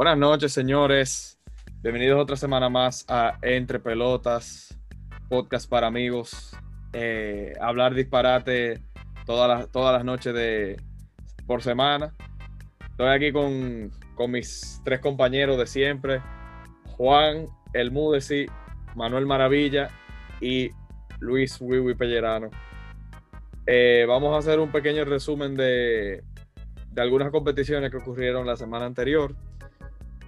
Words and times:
Buenas 0.00 0.16
noches, 0.16 0.54
señores. 0.54 1.38
Bienvenidos 1.82 2.18
otra 2.18 2.34
semana 2.34 2.70
más 2.70 3.04
a 3.06 3.36
Entre 3.42 3.78
Pelotas, 3.78 4.74
podcast 5.28 5.68
para 5.68 5.88
amigos. 5.88 6.56
Eh, 6.94 7.52
hablar 7.60 7.92
disparate 7.92 8.80
todas 9.26 9.46
las, 9.46 9.70
todas 9.70 9.92
las 9.92 10.02
noches 10.02 10.32
de, 10.32 10.80
por 11.46 11.60
semana. 11.60 12.14
Estoy 12.92 13.08
aquí 13.08 13.30
con, 13.30 13.90
con 14.14 14.30
mis 14.30 14.80
tres 14.86 15.00
compañeros 15.00 15.58
de 15.58 15.66
siempre: 15.66 16.22
Juan, 16.96 17.44
El 17.74 17.92
Manuel 18.96 19.26
Maravilla 19.26 19.90
y 20.40 20.70
Luis 21.18 21.58
Wiwi 21.60 21.94
Pellerano. 21.94 22.48
Eh, 23.66 24.06
vamos 24.08 24.34
a 24.34 24.38
hacer 24.38 24.60
un 24.60 24.72
pequeño 24.72 25.04
resumen 25.04 25.56
de, 25.56 26.24
de 26.90 27.02
algunas 27.02 27.30
competiciones 27.30 27.90
que 27.90 27.98
ocurrieron 27.98 28.46
la 28.46 28.56
semana 28.56 28.86
anterior. 28.86 29.36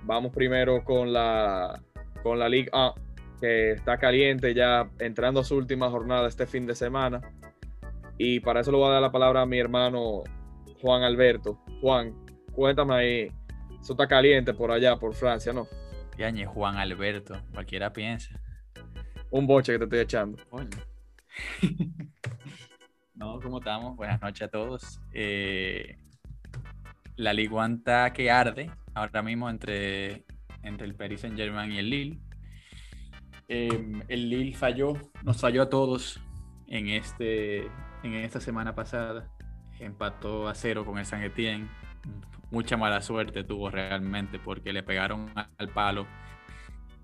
Vamos 0.04 0.32
primero 0.32 0.84
con 0.84 1.12
la, 1.12 1.80
con 2.22 2.38
la 2.38 2.48
Liga 2.48 2.70
A, 2.72 2.94
que 3.40 3.72
está 3.72 3.98
caliente 3.98 4.54
ya 4.54 4.90
entrando 4.98 5.40
a 5.40 5.44
su 5.44 5.56
última 5.56 5.90
jornada 5.90 6.28
este 6.28 6.46
fin 6.46 6.66
de 6.66 6.74
semana. 6.74 7.20
Y 8.18 8.40
para 8.40 8.60
eso 8.60 8.70
le 8.70 8.78
voy 8.78 8.88
a 8.88 8.92
dar 8.92 9.02
la 9.02 9.12
palabra 9.12 9.42
a 9.42 9.46
mi 9.46 9.58
hermano 9.58 10.22
Juan 10.80 11.02
Alberto. 11.02 11.58
Juan, 11.80 12.14
cuéntame 12.52 12.94
ahí, 12.94 13.32
eso 13.80 13.92
está 13.92 14.06
caliente 14.06 14.54
por 14.54 14.70
allá, 14.70 14.96
por 14.96 15.14
Francia, 15.14 15.52
¿no? 15.52 15.66
Yañe, 16.18 16.46
Juan 16.46 16.76
Alberto, 16.76 17.40
cualquiera 17.52 17.92
piensa. 17.92 18.38
Un 19.30 19.46
boche 19.46 19.72
que 19.72 19.78
te 19.78 19.84
estoy 19.84 19.98
echando. 20.00 20.38
no, 23.14 23.40
¿cómo 23.40 23.58
estamos? 23.58 23.96
Buenas 23.96 24.20
noches 24.20 24.42
a 24.42 24.48
todos. 24.48 25.00
Eh, 25.12 25.96
la 27.16 27.32
Liguanta 27.32 28.12
que 28.12 28.30
arde 28.30 28.70
ahora 28.94 29.22
mismo 29.22 29.48
entre, 29.48 30.24
entre 30.62 30.86
el 30.86 30.94
Paris 30.94 31.20
Saint 31.20 31.36
Germain 31.36 31.72
y 31.72 31.78
el 31.78 31.90
Lille. 31.90 32.20
Em, 33.48 34.02
el 34.08 34.30
Lille 34.30 34.54
falló, 34.54 34.94
nos 35.24 35.40
falló 35.40 35.62
a 35.62 35.68
todos 35.68 36.20
en, 36.66 36.88
este, 36.88 37.66
en 38.02 38.14
esta 38.14 38.40
semana 38.40 38.74
pasada. 38.74 39.28
Empató 39.78 40.48
a 40.48 40.54
cero 40.54 40.84
con 40.84 40.98
el 40.98 41.06
San 41.06 41.22
Etienne. 41.22 41.68
Mucha 42.50 42.76
mala 42.76 43.00
suerte 43.00 43.44
tuvo 43.44 43.70
realmente 43.70 44.38
porque 44.38 44.72
le 44.72 44.82
pegaron 44.82 45.30
al 45.34 45.68
palo 45.68 46.06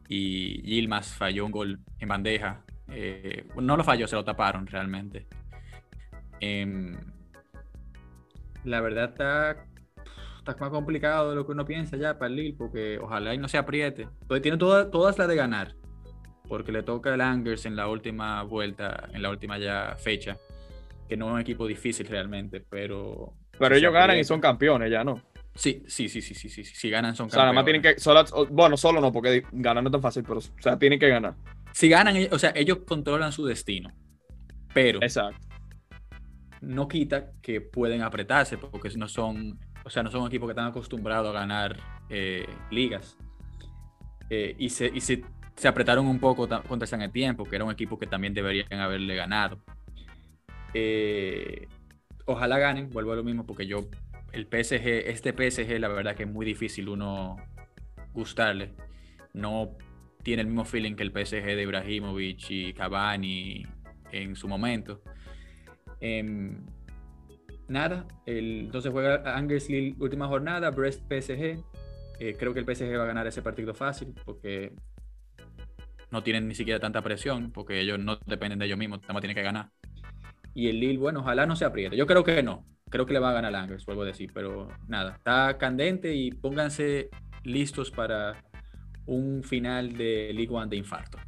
y 0.09 0.63
Yilmaz 0.63 1.15
falló 1.15 1.45
un 1.45 1.53
gol 1.53 1.81
en 1.99 2.09
bandeja. 2.09 2.65
Eh, 2.89 3.47
no 3.61 3.77
lo 3.77 3.85
falló, 3.85 4.09
se 4.09 4.17
lo 4.17 4.25
taparon 4.25 4.67
realmente. 4.67 5.27
Em, 6.41 6.97
la 8.65 8.81
verdad 8.81 9.11
está 9.11 9.68
está 10.51 10.65
más 10.65 10.71
complicado 10.71 11.31
de 11.31 11.37
lo 11.37 11.47
que 11.47 11.53
uno 11.53 11.65
piensa 11.65 11.97
ya 11.97 12.19
para 12.19 12.29
el 12.29 12.37
Lille, 12.37 12.57
porque 12.57 12.99
ojalá 12.99 13.35
y 13.35 13.39
no 13.39 13.49
se 13.49 13.59
apriete. 13.59 14.09
Pues 14.27 14.43
tiene 14.43 14.57
todas, 14.59 14.91
todas 14.91 15.19
las 15.19 15.29
de 15.29 15.37
ganar, 15.37 15.75
porque 16.49 16.73
le 16.73 16.83
toca 16.83 17.15
el 17.15 17.21
Angers 17.21 17.67
en 17.67 17.77
la 17.77 17.89
última 17.89 18.43
vuelta, 18.43 19.09
en 19.13 19.23
la 19.23 19.31
última 19.31 19.59
ya 19.59 19.97
fecha, 19.99 20.39
que 21.09 21.17
no 21.17 21.29
es 21.29 21.35
un 21.35 21.41
equipo 21.41 21.67
difícil 21.67 22.07
realmente, 22.07 22.61
pero... 22.61 23.35
Pero 23.59 23.75
ellos 23.75 23.93
ganan 23.93 24.19
y 24.19 24.25
son 24.25 24.41
campeones 24.41 24.91
ya, 24.91 25.03
¿no? 25.03 25.23
Sí, 25.55 25.83
sí, 25.89 26.09
sí, 26.09 26.23
sí, 26.23 26.35
sí, 26.35 26.49
sí, 26.49 26.65
si 26.65 26.91
ganan 26.91 27.17
son 27.17 27.29
campeones. 27.29 27.33
O 27.33 27.37
sea, 27.37 27.43
nada 27.45 27.53
más 27.53 27.65
tienen 27.65 27.83
que, 27.83 27.99
solo, 27.99 28.25
bueno, 28.51 28.77
solo 28.77 29.01
no, 29.01 29.13
porque 29.13 29.45
ganar 29.53 29.83
no 29.83 29.89
es 29.89 29.93
tan 29.93 30.03
fácil, 30.03 30.23
pero, 30.23 30.39
o 30.39 30.63
sea, 30.63 30.79
tienen 30.79 30.99
que 30.99 31.09
ganar. 31.09 31.35
Si 31.73 31.89
ganan, 31.89 32.17
o 32.31 32.39
sea, 32.39 32.53
ellos 32.55 32.79
controlan 32.87 33.33
su 33.33 33.45
destino, 33.45 33.93
pero... 34.73 35.03
Exacto. 35.03 35.47
No 36.61 36.89
quita 36.89 37.31
que 37.41 37.61
pueden 37.61 38.03
apretarse, 38.03 38.59
porque 38.59 38.91
no 38.97 39.07
son 39.07 39.61
o 39.89 39.91
sea, 39.91 40.03
no 40.03 40.11
son 40.11 40.27
equipos 40.27 40.47
que 40.47 40.53
están 40.53 40.67
acostumbrados 40.67 41.31
a 41.31 41.41
ganar 41.41 41.79
eh, 42.11 42.47
ligas. 42.71 43.17
Eh, 44.29 44.55
y 44.59 44.69
se, 44.69 44.91
y 44.93 45.01
se, 45.01 45.25
se, 45.57 45.67
apretaron 45.67 46.07
un 46.07 46.21
poco 46.21 46.47
contra 46.69 46.87
San 46.87 47.01
Etienne, 47.01 47.35
porque 47.35 47.57
era 47.57 47.65
un 47.65 47.73
equipo 47.73 47.99
que 47.99 48.07
también 48.07 48.35
deberían 48.35 48.71
haberle 48.81 49.17
ganado. 49.17 49.59
Eh, 50.75 51.69
ojalá 52.27 52.59
ganen, 52.59 52.91
vuelvo 52.91 53.13
a 53.13 53.17
lo 53.17 53.25
mismo, 53.25 53.47
porque 53.47 53.67
yo, 53.67 53.89
el 54.33 54.45
PSG, 54.45 55.09
este 55.09 55.33
PSG, 55.33 55.81
la 55.81 55.89
verdad 55.89 56.15
que 56.15 56.25
es 56.25 56.29
muy 56.29 56.45
difícil 56.45 56.91
uno 56.91 57.37
gustarle. 58.13 58.75
No 59.33 59.71
tiene 60.23 60.43
el 60.43 60.49
mismo 60.49 60.67
feeling 60.67 60.97
que 60.97 61.03
el 61.03 61.13
PSG 61.13 61.45
de 61.45 61.63
Ibrahimovic 61.63 62.51
y 62.51 62.75
Cavani 62.75 63.65
en 64.13 64.37
su 64.37 64.49
momento. 64.49 65.01
Em, 65.99 66.67
nada, 67.69 68.07
el, 68.27 68.67
entonces 68.67 68.91
juega 68.91 69.37
Angers 69.37 69.69
Lille 69.69 69.97
última 69.99 70.27
jornada, 70.27 70.71
Brest 70.71 71.03
PSG. 71.03 71.63
Eh, 72.21 72.37
creo 72.37 72.53
que 72.53 72.61
el 72.61 72.67
PSG 72.67 72.99
va 72.99 73.05
a 73.05 73.07
ganar 73.07 73.27
ese 73.27 73.43
partido 73.43 73.75
fácil 73.75 74.13
porque 74.25 74.73
no 76.11 76.23
tienen 76.23 76.49
ni 76.49 76.55
siquiera 76.55 76.81
tanta 76.81 77.03
presión, 77.03 77.53
porque 77.53 77.81
ellos 77.81 77.99
no 77.99 78.19
dependen 78.27 78.59
de 78.59 78.67
ellos 78.67 78.79
mismos, 78.79 79.01
nada 79.03 79.15
más 79.15 79.21
tienen 79.21 79.37
que 79.37 79.43
ganar. 79.43 79.71
Y 80.55 80.69
el 80.69 80.81
Lille, 80.81 80.99
bueno, 80.99 81.21
ojalá 81.21 81.47
no 81.47 81.55
se 81.55 81.65
apriete. 81.65 81.97
Yo 81.97 82.07
creo 82.07 82.25
que 82.25 82.43
no, 82.43 82.65
creo 82.91 83.07
que 83.07 83.13
le 83.13 83.21
va 83.21 83.31
a 83.31 83.35
ganar 83.35 83.55
Angers, 83.55 83.87
vuelvo 83.87 84.03
a 84.03 84.07
decir, 84.07 84.33
pero 84.33 84.69
nada, 84.89 85.13
está 85.17 85.57
candente 85.59 86.15
y 86.15 86.33
pónganse 86.33 87.11
listos 87.45 87.91
para 87.91 88.43
un 89.07 89.43
final 89.43 89.97
de 89.97 90.33
League 90.35 90.53
One 90.53 90.69
de 90.69 90.77
infarto. 90.77 91.19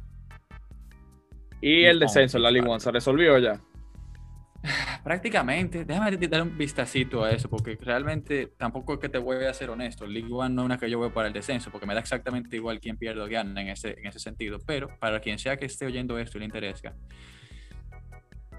¿Y 1.61 1.83
el 1.83 1.99
descenso 1.99 2.37
en 2.37 2.43
la 2.43 2.51
League 2.51 2.67
One 2.67 2.79
se 2.79 2.91
resolvió 2.91 3.37
ya? 3.37 3.61
Prácticamente, 5.03 5.85
déjame 5.85 6.15
dar 6.17 6.43
un 6.43 6.57
vistacito 6.57 7.23
a 7.23 7.31
eso, 7.31 7.49
porque 7.49 7.77
realmente 7.81 8.47
tampoco 8.57 8.93
es 8.93 8.99
que 8.99 9.09
te 9.09 9.17
voy 9.17 9.43
a 9.45 9.53
ser 9.53 9.69
honesto. 9.69 10.05
League 10.05 10.31
One 10.31 10.53
no 10.53 10.61
es 10.61 10.65
una 10.65 10.77
que 10.77 10.89
yo 10.89 10.99
voy 10.99 11.09
para 11.09 11.27
el 11.27 11.33
descenso, 11.33 11.71
porque 11.71 11.85
me 11.85 11.93
da 11.93 11.99
exactamente 11.99 12.55
igual 12.55 12.79
quién 12.79 12.97
pierde 12.97 13.21
o 13.21 13.27
gana 13.27 13.61
en 13.61 13.69
ese, 13.69 13.97
en 13.99 14.07
ese 14.07 14.19
sentido. 14.19 14.59
Pero 14.65 14.89
para 14.99 15.19
quien 15.19 15.39
sea 15.39 15.57
que 15.57 15.65
esté 15.65 15.85
oyendo 15.85 16.17
esto 16.19 16.37
y 16.37 16.39
le 16.39 16.45
interesa, 16.45 16.93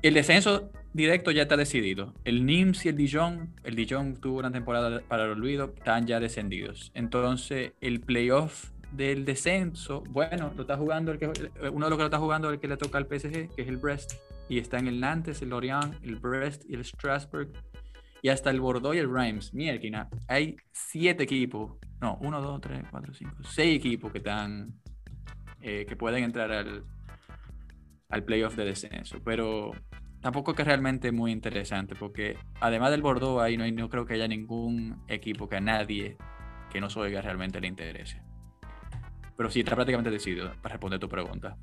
el 0.03 0.15
descenso 0.15 0.73
directo 0.93 1.31
ya 1.31 1.43
está 1.43 1.57
decidido. 1.57 2.13
El 2.25 2.45
Nims 2.45 2.85
y 2.85 2.89
el 2.89 2.97
Dijon, 2.97 3.55
el 3.63 3.77
Dijon 3.77 4.17
tuvo 4.21 4.41
una 4.41 4.51
temporada 4.51 5.01
para 5.07 5.25
el 5.25 5.31
olvido, 5.31 5.73
están 5.77 6.07
ya 6.09 6.19
descendidos. 6.19 6.91
Entonces, 6.95 7.73
el 7.81 8.01
playoff 8.01 8.71
del 8.91 9.25
descenso, 9.25 10.03
bueno, 10.09 10.53
lo 10.57 10.63
está 10.63 10.77
jugando 10.77 11.13
el 11.13 11.19
que, 11.19 11.27
uno 11.27 11.87
de 11.87 11.91
los 11.91 11.97
que 11.97 12.03
lo 12.03 12.05
está 12.07 12.19
jugando 12.19 12.51
el 12.51 12.59
que 12.59 12.67
le 12.67 12.77
toca 12.77 12.99
al 12.99 13.05
PSG, 13.05 13.55
que 13.55 13.63
es 13.63 13.69
el 13.69 13.77
Brest 13.77 14.15
y 14.53 14.59
está 14.59 14.79
en 14.79 14.87
el 14.87 15.01
Nantes, 15.01 15.41
el 15.41 15.49
Lorient, 15.49 15.95
el 16.03 16.17
Brest 16.17 16.65
y 16.69 16.75
el 16.75 16.85
Strasbourg 16.85 17.51
y 18.21 18.29
hasta 18.29 18.51
el 18.51 18.61
Bordeaux 18.61 18.95
y 18.95 18.99
el 18.99 19.11
Reims. 19.11 19.55
Mierda, 19.55 20.11
hay 20.29 20.57
siete 20.73 21.23
equipos, 21.23 21.79
no, 22.03 22.19
uno, 22.21 22.43
dos, 22.43 22.61
tres, 22.61 22.85
cuatro, 22.91 23.15
cinco, 23.15 23.35
seis 23.45 23.79
equipos 23.79 24.13
que 24.13 24.19
están, 24.19 24.75
eh, 25.63 25.87
que 25.89 25.97
pueden 25.97 26.25
entrar 26.25 26.53
al, 26.53 26.85
al 28.11 28.25
playoff 28.25 28.55
de 28.55 28.67
descenso, 28.67 29.21
pero 29.25 29.71
tampoco 30.21 30.51
es 30.51 30.59
que 30.59 30.65
realmente 30.65 31.09
es 31.09 31.15
muy 31.15 31.33
interesante 31.33 31.95
porque 31.95 32.37
además 32.61 32.91
del 32.91 33.01
Bordeaux 33.01 33.41
ahí 33.41 33.57
no, 33.57 33.67
no 33.71 33.89
creo 33.89 34.05
que 34.05 34.13
haya 34.13 34.29
ningún 34.29 35.03
equipo 35.09 35.49
que 35.49 35.57
a 35.57 35.61
nadie 35.63 36.19
que 36.71 36.79
no 36.79 36.89
oiga 36.97 37.23
realmente 37.23 37.59
le 37.59 37.69
interese. 37.69 38.21
Pero 39.35 39.51
sí, 39.51 39.61
está 39.61 39.75
prácticamente 39.77 40.11
decidido 40.11 40.53
para 40.61 40.75
responder 40.75 41.01
tu 41.01 41.09
pregunta. 41.09 41.57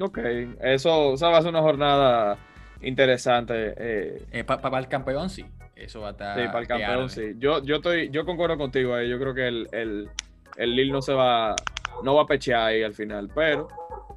Ok, 0.00 0.18
eso, 0.60 1.16
va 1.16 1.38
a 1.38 1.42
ser 1.42 1.50
una 1.50 1.62
jornada 1.62 2.38
interesante. 2.82 3.74
Eh. 3.76 4.26
eh 4.32 4.44
para 4.44 4.78
el 4.78 4.88
campeón, 4.88 5.30
sí. 5.30 5.44
Eso 5.74 6.00
va 6.00 6.08
a 6.08 6.10
estar. 6.12 6.38
Sí, 6.38 6.46
para 6.46 6.60
el 6.60 6.66
campeón, 6.66 7.10
sí. 7.10 7.34
Yo, 7.38 7.62
yo, 7.62 7.76
estoy, 7.76 8.10
yo 8.10 8.24
concuerdo 8.24 8.56
contigo 8.58 8.94
ahí. 8.94 9.08
Yo 9.08 9.18
creo 9.18 9.34
que 9.34 9.46
el, 9.46 9.68
el, 9.72 10.08
el 10.56 10.76
Lille 10.76 10.92
no 10.92 11.02
se 11.02 11.12
va, 11.12 11.54
no 12.02 12.14
va 12.14 12.22
a 12.22 12.26
pechear 12.26 12.68
ahí 12.68 12.82
al 12.82 12.94
final. 12.94 13.30
Pero 13.34 13.68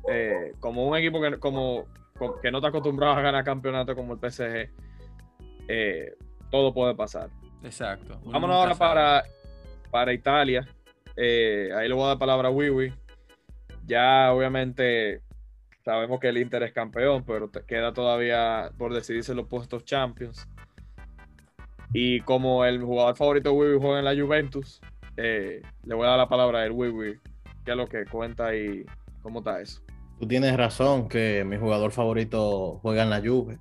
eh, 0.09 0.53
como 0.59 0.87
un 0.87 0.97
equipo 0.97 1.21
que, 1.21 1.37
como, 1.37 1.85
que 2.41 2.51
no 2.51 2.57
está 2.57 2.69
acostumbrado 2.69 3.13
a 3.13 3.21
ganar 3.21 3.43
campeonato 3.43 3.95
como 3.95 4.13
el 4.13 4.19
PSG, 4.19 4.69
eh, 5.67 6.15
todo 6.49 6.73
puede 6.73 6.95
pasar. 6.95 7.29
Exacto. 7.63 8.19
Vámonos 8.25 8.55
ahora 8.55 8.75
para, 8.75 9.23
para 9.91 10.13
Italia. 10.13 10.67
ahí 11.15 11.87
le 11.87 11.93
voy 11.93 12.05
a 12.05 12.07
dar 12.07 12.17
palabra 12.17 12.49
a 12.49 12.51
Wiwi. 12.51 12.93
Ya, 13.85 14.31
obviamente 14.31 15.21
Sabemos 15.83 16.19
que 16.19 16.29
el 16.29 16.37
Inter 16.37 16.63
es 16.63 16.73
campeón, 16.73 17.23
pero 17.25 17.49
queda 17.51 17.93
todavía 17.93 18.71
por 18.77 18.93
decidirse 18.93 19.33
los 19.33 19.47
puestos 19.47 19.83
Champions. 19.83 20.47
Y 21.93 22.21
como 22.21 22.63
el 22.65 22.81
jugador 22.81 23.15
favorito 23.15 23.49
de 23.49 23.55
Wiwi 23.55 23.79
juega 23.79 23.99
en 23.99 24.05
la 24.05 24.15
Juventus, 24.15 24.79
eh, 25.17 25.61
le 25.83 25.95
voy 25.95 26.05
a 26.05 26.11
dar 26.11 26.19
la 26.19 26.29
palabra 26.29 26.59
a 26.59 26.65
él, 26.65 26.71
Wiwi. 26.71 27.19
¿Qué 27.65 27.71
es 27.71 27.77
lo 27.77 27.87
que 27.87 28.05
cuenta 28.05 28.55
y 28.55 28.85
cómo 29.21 29.39
está 29.39 29.59
eso? 29.59 29.81
Tú 30.19 30.27
tienes 30.27 30.55
razón 30.55 31.09
que 31.09 31.43
mi 31.43 31.57
jugador 31.57 31.91
favorito 31.91 32.79
juega 32.81 33.03
en 33.03 33.09
la 33.09 33.21
Juve. 33.21 33.57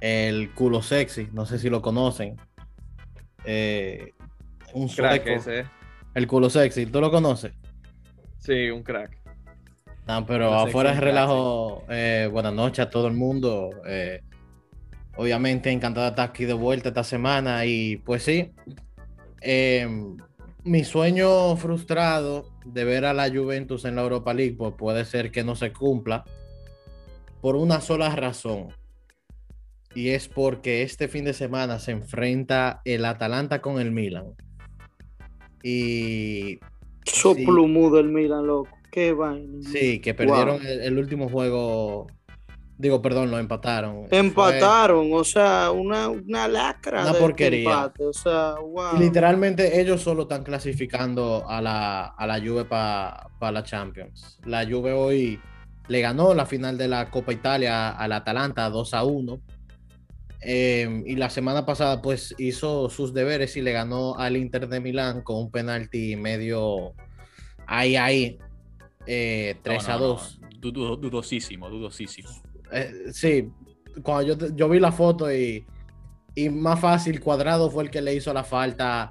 El 0.00 0.52
culo 0.54 0.80
sexy, 0.80 1.28
no 1.32 1.44
sé 1.44 1.58
si 1.58 1.68
lo 1.70 1.82
conocen. 1.82 2.36
Eh, 3.44 4.12
un 4.74 4.88
crack 4.88 5.26
ese. 5.26 5.66
El 6.14 6.26
culo 6.26 6.50
sexy, 6.50 6.86
¿tú 6.86 7.00
lo 7.00 7.10
conoces? 7.10 7.52
Sí, 8.38 8.70
un 8.70 8.82
crack. 8.82 9.21
No, 10.06 10.26
pero 10.26 10.52
afuera 10.54 10.92
es 10.92 11.00
relajo. 11.00 11.84
Eh, 11.88 12.28
buenas 12.30 12.52
noches 12.52 12.86
a 12.86 12.90
todo 12.90 13.06
el 13.06 13.14
mundo. 13.14 13.70
Eh, 13.86 14.20
obviamente, 15.16 15.70
encantado 15.70 16.06
de 16.06 16.10
estar 16.10 16.30
aquí 16.30 16.44
de 16.44 16.54
vuelta 16.54 16.88
esta 16.88 17.04
semana. 17.04 17.64
Y 17.66 17.98
pues 17.98 18.24
sí, 18.24 18.50
em, 19.40 20.16
mi 20.64 20.82
sueño 20.84 21.56
frustrado 21.56 22.46
de 22.64 22.84
ver 22.84 23.04
a 23.04 23.12
la 23.12 23.28
Juventus 23.28 23.84
en 23.84 23.96
la 23.96 24.02
Europa 24.02 24.34
League 24.34 24.54
pues 24.56 24.74
puede 24.74 25.04
ser 25.04 25.30
que 25.30 25.44
no 25.44 25.56
se 25.56 25.72
cumpla 25.72 26.24
por 27.40 27.56
una 27.56 27.80
sola 27.80 28.14
razón. 28.14 28.68
Y 29.94 30.10
es 30.10 30.26
porque 30.26 30.82
este 30.82 31.06
fin 31.06 31.24
de 31.24 31.34
semana 31.34 31.78
se 31.78 31.92
enfrenta 31.92 32.80
el 32.84 33.04
Atalanta 33.04 33.60
con 33.60 33.80
el 33.80 33.92
Milan. 33.92 34.34
Y. 35.62 36.58
Soplumudo 37.04 38.00
el 38.00 38.08
Milan, 38.08 38.46
loco. 38.46 38.81
Qué 38.92 39.14
vaina. 39.14 39.66
Sí, 39.72 40.00
que 40.00 40.12
perdieron 40.12 40.60
el, 40.66 40.98
último 40.98 41.30
juego. 41.30 42.08
Digo, 42.76 43.00
perdón, 43.00 43.30
lo 43.30 43.38
empataron. 43.38 44.06
Empataron, 44.10 45.08
o 45.14 45.24
sea, 45.24 45.70
una, 45.70 46.10
una 46.10 46.46
lacra. 46.46 47.00
Una 47.00 47.14
porquería. 47.14 47.90
o 47.98 48.12
sea, 48.12 48.56
wow. 48.60 48.98
literalmente 48.98 49.80
ellos 49.80 50.02
solo 50.02 50.24
están 50.24 50.44
clasificando 50.44 51.48
a 51.48 51.62
la, 51.62 52.04
a 52.04 52.26
la 52.26 52.38
Juve 52.38 52.66
para 52.66 53.30
la 53.40 53.62
Champions. 53.62 54.38
La 54.44 54.66
Juve 54.66 54.92
hoy 54.92 55.40
le 55.88 56.00
ganó 56.02 56.34
la 56.34 56.44
final 56.44 56.76
de 56.76 56.88
la 56.88 57.10
Copa 57.10 57.32
Italia 57.32 57.92
al 57.92 58.12
Atalanta 58.12 58.68
2 58.68 58.92
a 58.92 59.04
1. 59.04 59.40
Em, 60.42 61.02
y 61.06 61.16
la 61.16 61.30
semana 61.30 61.64
pasada 61.64 62.02
pues 62.02 62.34
hizo 62.36 62.90
sus 62.90 63.14
deberes 63.14 63.56
y 63.56 63.62
le 63.62 63.72
ganó 63.72 64.18
al 64.18 64.36
Inter 64.36 64.68
de 64.68 64.80
Milán 64.80 65.22
con 65.22 65.36
un 65.36 65.50
penalti 65.50 66.16
medio 66.16 66.94
ahí 67.66 67.94
ahí 67.94 68.38
3 69.04 69.08
eh, 69.08 69.60
a 69.88 69.96
2. 69.96 70.40
dudosísimo, 70.60 71.68
dudosísimo. 71.68 72.28
Eh, 72.70 72.92
sí, 73.12 73.50
cuando 74.02 74.34
yo, 74.34 74.54
yo, 74.54 74.68
vi 74.68 74.80
la 74.80 74.92
foto 74.92 75.32
y, 75.32 75.66
y 76.34 76.48
más 76.48 76.80
fácil, 76.80 77.20
Cuadrado 77.20 77.70
fue 77.70 77.84
el 77.84 77.90
que 77.90 78.00
le 78.00 78.14
hizo 78.14 78.32
la 78.32 78.44
falta 78.44 79.10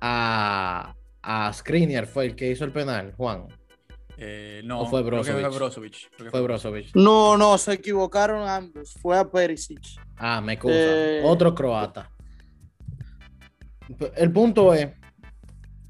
a, 0.00 0.94
a 1.22 1.52
Skriniar, 1.52 2.06
fue 2.06 2.26
el 2.26 2.36
que 2.36 2.50
hizo 2.50 2.64
el 2.64 2.72
penal, 2.72 3.12
Juan. 3.16 3.46
Eh, 4.16 4.62
no, 4.64 4.82
¿O 4.82 4.86
fue 4.86 5.02
Brozovic. 5.02 6.10
Fue 6.30 6.40
Brozovic. 6.40 6.94
No, 6.94 7.36
no, 7.36 7.58
se 7.58 7.74
equivocaron 7.74 8.48
ambos. 8.48 8.94
Fue 9.00 9.18
a 9.18 9.28
Perisic. 9.28 9.80
Ah, 10.16 10.40
me 10.40 10.54
excusa. 10.54 10.74
Eh, 10.76 11.22
Otro 11.24 11.54
croata. 11.54 12.10
El 14.16 14.32
punto 14.32 14.72
es 14.72 14.88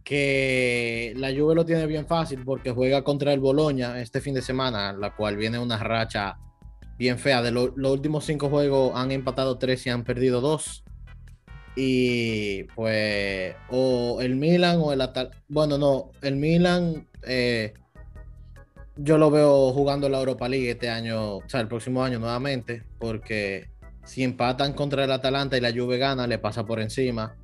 que 0.05 1.15
la 1.17 1.29
Juve 1.29 1.55
lo 1.55 1.65
tiene 1.65 1.87
bien 1.87 2.07
fácil 2.07 2.43
porque 2.45 2.71
juega 2.71 3.03
contra 3.03 3.33
el 3.33 3.41
Boloña 3.41 4.01
este 4.01 4.21
fin 4.21 4.35
de 4.35 4.43
semana, 4.43 4.93
la 4.93 5.17
cual 5.17 5.37
viene 5.37 5.59
una 5.59 5.79
racha 5.79 6.37
bien 6.99 7.19
fea. 7.19 7.43
De 7.43 7.51
los 7.51 7.73
últimos 7.77 8.25
cinco 8.25 8.51
juegos 8.51 8.93
han 8.95 9.11
empatado 9.11 9.59
tres 9.59 9.87
y 9.87 9.91
han 9.91 10.05
perdido 10.05 10.41
dos. 10.41 10.85
Y 11.75 12.65
pues, 12.75 13.57
o 13.71 14.21
el 14.21 14.37
Milan 14.37 14.79
o 14.81 14.93
el 14.93 15.01
Atal. 15.01 15.31
Bueno, 15.49 15.79
no, 15.79 16.11
el 16.23 16.37
Milan 16.37 17.09
eh, 17.27 17.73
yo 18.97 19.19
lo 19.19 19.31
veo 19.31 19.73
jugando 19.73 20.09
la 20.09 20.19
Europa 20.19 20.49
League 20.49 20.71
este 20.71 20.89
año, 20.89 21.37
o 21.37 21.49
sea, 21.49 21.61
el 21.61 21.69
próximo 21.69 22.05
año 22.05 22.19
nuevamente, 22.19 22.85
porque 22.99 23.71
si 24.05 24.23
empatan 24.23 24.75
contra 24.75 25.05
el 25.05 25.11
Atalanta 25.11 25.57
y 25.57 25.61
la 25.61 25.73
Juve 25.73 25.99
gana, 25.99 26.27
le 26.27 26.39
pasa 26.39 26.65
por 26.65 26.81
encima. 26.81 27.35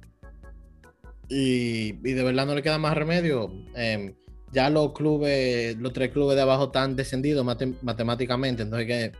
Y, 1.31 1.93
de 1.93 2.23
verdad 2.23 2.45
no 2.45 2.55
le 2.55 2.63
queda 2.63 2.79
más 2.79 2.95
remedio. 2.95 3.51
Em, 3.75 4.15
ya 4.53 4.69
los 4.69 4.93
clubes, 4.93 5.77
los 5.79 5.93
tres 5.93 6.11
clubes 6.11 6.37
de 6.37 6.43
abajo 6.43 6.65
están 6.65 6.97
descendidos 6.97 7.45
matemáticamente, 7.83 8.63
entonces 8.65 8.87
que 8.87 9.13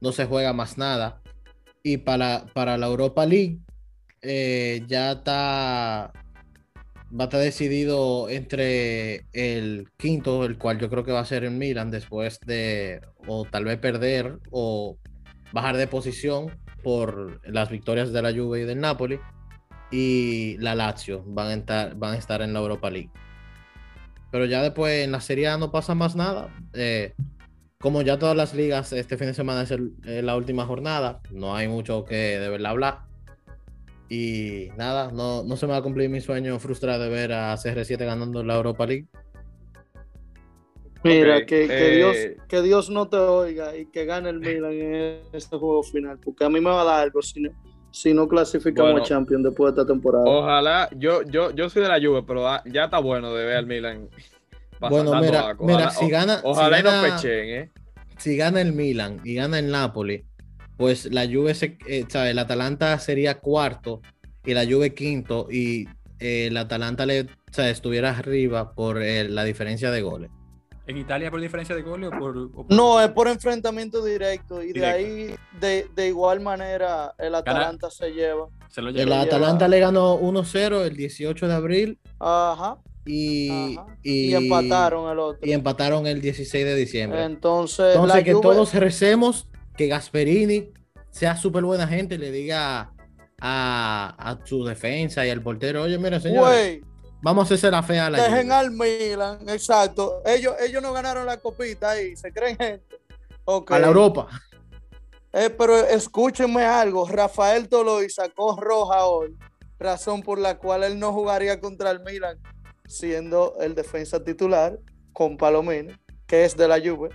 no 0.00 0.12
se 0.12 0.24
juega 0.24 0.52
más 0.52 0.78
nada. 0.78 1.20
Y 1.82 1.98
para, 1.98 2.46
para 2.54 2.78
la 2.78 2.86
Europa 2.86 3.26
League 3.26 3.60
eh, 4.22 4.82
ya 4.86 5.12
está 5.12 6.12
va 7.12 7.24
a 7.24 7.26
estar 7.26 7.40
decidido 7.40 8.28
entre 8.28 9.26
el 9.32 9.88
quinto, 9.96 10.44
el 10.44 10.58
cual 10.58 10.78
yo 10.78 10.88
creo 10.88 11.04
que 11.04 11.12
va 11.12 11.20
a 11.20 11.24
ser 11.24 11.44
en 11.44 11.58
Milan, 11.58 11.90
después 11.90 12.38
de 12.46 13.00
o 13.26 13.44
tal 13.44 13.64
vez 13.64 13.78
perder 13.78 14.38
o 14.50 14.96
bajar 15.52 15.76
de 15.76 15.86
posición 15.88 16.50
por 16.82 17.40
las 17.48 17.70
victorias 17.70 18.12
de 18.12 18.22
la 18.22 18.32
Juve 18.32 18.60
y 18.60 18.64
del 18.64 18.80
Napoli, 18.80 19.18
y 19.90 20.56
la 20.58 20.74
Lazio 20.74 21.22
van 21.26 21.48
a 21.48 21.54
estar, 21.54 21.94
van 21.96 22.14
a 22.14 22.16
estar 22.16 22.42
en 22.42 22.52
la 22.52 22.60
Europa 22.60 22.90
League. 22.90 23.10
Pero 24.30 24.44
ya 24.44 24.62
después 24.62 25.04
en 25.04 25.12
la 25.12 25.20
Serie 25.20 25.48
A 25.48 25.58
no 25.58 25.72
pasa 25.72 25.94
más 25.94 26.14
nada. 26.14 26.54
Eh, 26.72 27.14
como 27.78 28.02
ya 28.02 28.18
todas 28.18 28.36
las 28.36 28.54
ligas, 28.54 28.92
este 28.92 29.16
fin 29.16 29.28
de 29.28 29.34
semana 29.34 29.62
es 29.62 29.74
la 30.22 30.36
última 30.36 30.66
jornada, 30.66 31.20
no 31.30 31.56
hay 31.56 31.66
mucho 31.66 32.04
que 32.04 32.38
de 32.38 32.48
verdad 32.48 32.72
hablar. 32.72 32.98
Y 34.08 34.68
nada, 34.76 35.10
no, 35.12 35.44
no 35.44 35.56
se 35.56 35.66
me 35.66 35.72
va 35.72 35.78
a 35.78 35.82
cumplir 35.82 36.10
mi 36.10 36.20
sueño 36.20 36.58
frustrado 36.58 37.04
de 37.04 37.08
ver 37.08 37.32
a 37.32 37.54
CR7 37.54 38.04
ganando 38.04 38.42
la 38.42 38.56
Europa 38.56 38.86
League. 38.86 39.06
Mira, 41.02 41.46
que, 41.46 41.66
Dios, 41.96 42.16
eh, 42.16 42.36
que 42.46 42.60
Dios 42.60 42.90
no 42.90 43.08
te 43.08 43.16
oiga 43.16 43.74
y 43.74 43.86
que 43.86 44.04
gane 44.04 44.28
el 44.28 44.40
Milan 44.40 44.72
en 44.72 45.20
este 45.32 45.56
juego 45.56 45.82
final, 45.82 46.18
porque 46.18 46.44
a 46.44 46.50
mí 46.50 46.60
me 46.60 46.68
va 46.68 46.82
a 46.82 46.84
dar 46.84 47.00
algo 47.04 47.22
si 47.22 47.40
no, 47.40 47.50
si 47.90 48.14
no 48.14 48.28
clasificamos 48.28 49.00
a 49.00 49.04
Champions 49.04 49.44
después 49.44 49.74
de 49.74 49.80
esta 49.80 49.92
temporada. 49.92 50.24
Ojalá, 50.26 50.88
yo, 50.96 51.22
yo, 51.22 51.50
yo 51.50 51.68
soy 51.68 51.82
de 51.82 51.88
la 51.88 52.00
Juve, 52.00 52.22
pero 52.26 52.44
ya 52.66 52.84
está 52.84 52.98
bueno 52.98 53.34
de 53.34 53.44
ver 53.44 53.56
al 53.56 53.66
Milan. 53.66 54.08
Bueno, 54.80 55.20
mira, 55.20 55.56
mira, 55.60 55.90
si 55.90 56.08
gana. 56.08 56.40
Ojalá 56.42 56.78
si 56.78 56.82
gana, 56.82 57.02
pechen, 57.02 57.48
¿eh? 57.48 57.70
Si 58.16 58.36
gana 58.36 58.60
el 58.60 58.72
Milan 58.72 59.20
y 59.24 59.34
gana 59.34 59.58
el 59.58 59.70
Napoli, 59.70 60.24
pues 60.76 61.12
la 61.12 61.26
Juve, 61.26 61.54
se, 61.54 61.76
eh, 61.86 62.06
el 62.12 62.38
Atalanta 62.38 62.98
sería 62.98 63.38
cuarto 63.38 64.00
y 64.44 64.54
la 64.54 64.64
Juve 64.64 64.94
quinto 64.94 65.48
y 65.50 65.86
eh, 66.18 66.46
el 66.46 66.56
Atalanta 66.56 67.04
le, 67.04 67.26
estuviera 67.56 68.16
arriba 68.16 68.72
por 68.72 69.02
eh, 69.02 69.28
la 69.28 69.44
diferencia 69.44 69.90
de 69.90 70.00
goles. 70.02 70.30
¿En 70.90 70.96
Italia 70.96 71.30
por 71.30 71.40
diferencia 71.40 71.76
de 71.76 71.82
goles 71.82 72.10
o 72.12 72.18
por, 72.18 72.72
No, 72.72 73.00
es 73.00 73.10
por 73.10 73.28
enfrentamiento 73.28 74.04
directo 74.04 74.60
y 74.60 74.72
de 74.72 74.84
ahí 74.84 75.34
de, 75.60 76.08
igual 76.08 76.40
manera 76.40 77.14
el 77.16 77.32
Atalanta 77.36 77.88
se 77.90 78.10
lleva. 78.10 78.48
el 78.76 79.12
Atalanta 79.12 79.68
le 79.68 79.78
ganó 79.78 80.18
1-0 80.18 80.84
el 80.84 80.96
18 80.96 81.46
de 81.46 81.54
abril. 81.54 81.98
Ajá. 82.18 82.78
Y, 83.06 83.78
y, 84.02 84.34
empataron 84.34 85.12
el 85.12 85.18
otro. 85.20 85.40
Y 85.42 85.52
empataron 85.52 86.08
el 86.08 86.20
16 86.20 86.64
de 86.64 86.74
diciembre. 86.74 87.22
Entonces, 87.22 87.94
Entonces 87.94 88.24
que 88.24 88.32
todos 88.32 88.74
recemos 88.74 89.46
que 89.76 89.86
Gasperini 89.86 90.72
sea 91.10 91.36
súper 91.36 91.62
buena 91.62 91.86
gente, 91.86 92.18
le 92.18 92.32
diga 92.32 92.92
a, 93.40 94.38
su 94.44 94.64
defensa 94.64 95.24
y 95.24 95.30
al 95.30 95.40
portero, 95.40 95.84
oye, 95.84 95.98
mira, 95.98 96.18
señor, 96.18 96.52
vamos 97.22 97.50
a 97.50 97.54
hacer 97.54 97.72
la 97.72 97.82
fea 97.82 98.06
a 98.06 98.10
la 98.10 98.22
Dejen 98.22 98.52
al 98.52 98.70
Milan, 98.70 99.48
exacto. 99.48 100.22
Ellos, 100.24 100.54
ellos 100.60 100.82
no 100.82 100.92
ganaron 100.92 101.26
la 101.26 101.38
copita 101.38 101.90
ahí, 101.90 102.16
se 102.16 102.32
creen 102.32 102.56
gente. 102.56 103.00
A 103.46 103.78
la 103.78 103.86
Europa. 103.86 104.28
Eh, 105.32 105.50
pero 105.50 105.76
escúchenme 105.76 106.64
algo, 106.64 107.06
Rafael 107.06 107.68
Toloy 107.68 108.10
sacó 108.10 108.60
roja 108.60 109.06
hoy, 109.06 109.36
razón 109.78 110.22
por 110.22 110.38
la 110.38 110.58
cual 110.58 110.84
él 110.84 110.98
no 110.98 111.12
jugaría 111.12 111.60
contra 111.60 111.90
el 111.90 112.00
Milan, 112.00 112.38
siendo 112.86 113.54
el 113.60 113.74
defensa 113.74 114.22
titular 114.22 114.78
con 115.12 115.36
Palomino, 115.36 115.94
que 116.26 116.44
es 116.44 116.56
de 116.56 116.68
la 116.68 116.78
Juve. 116.78 117.10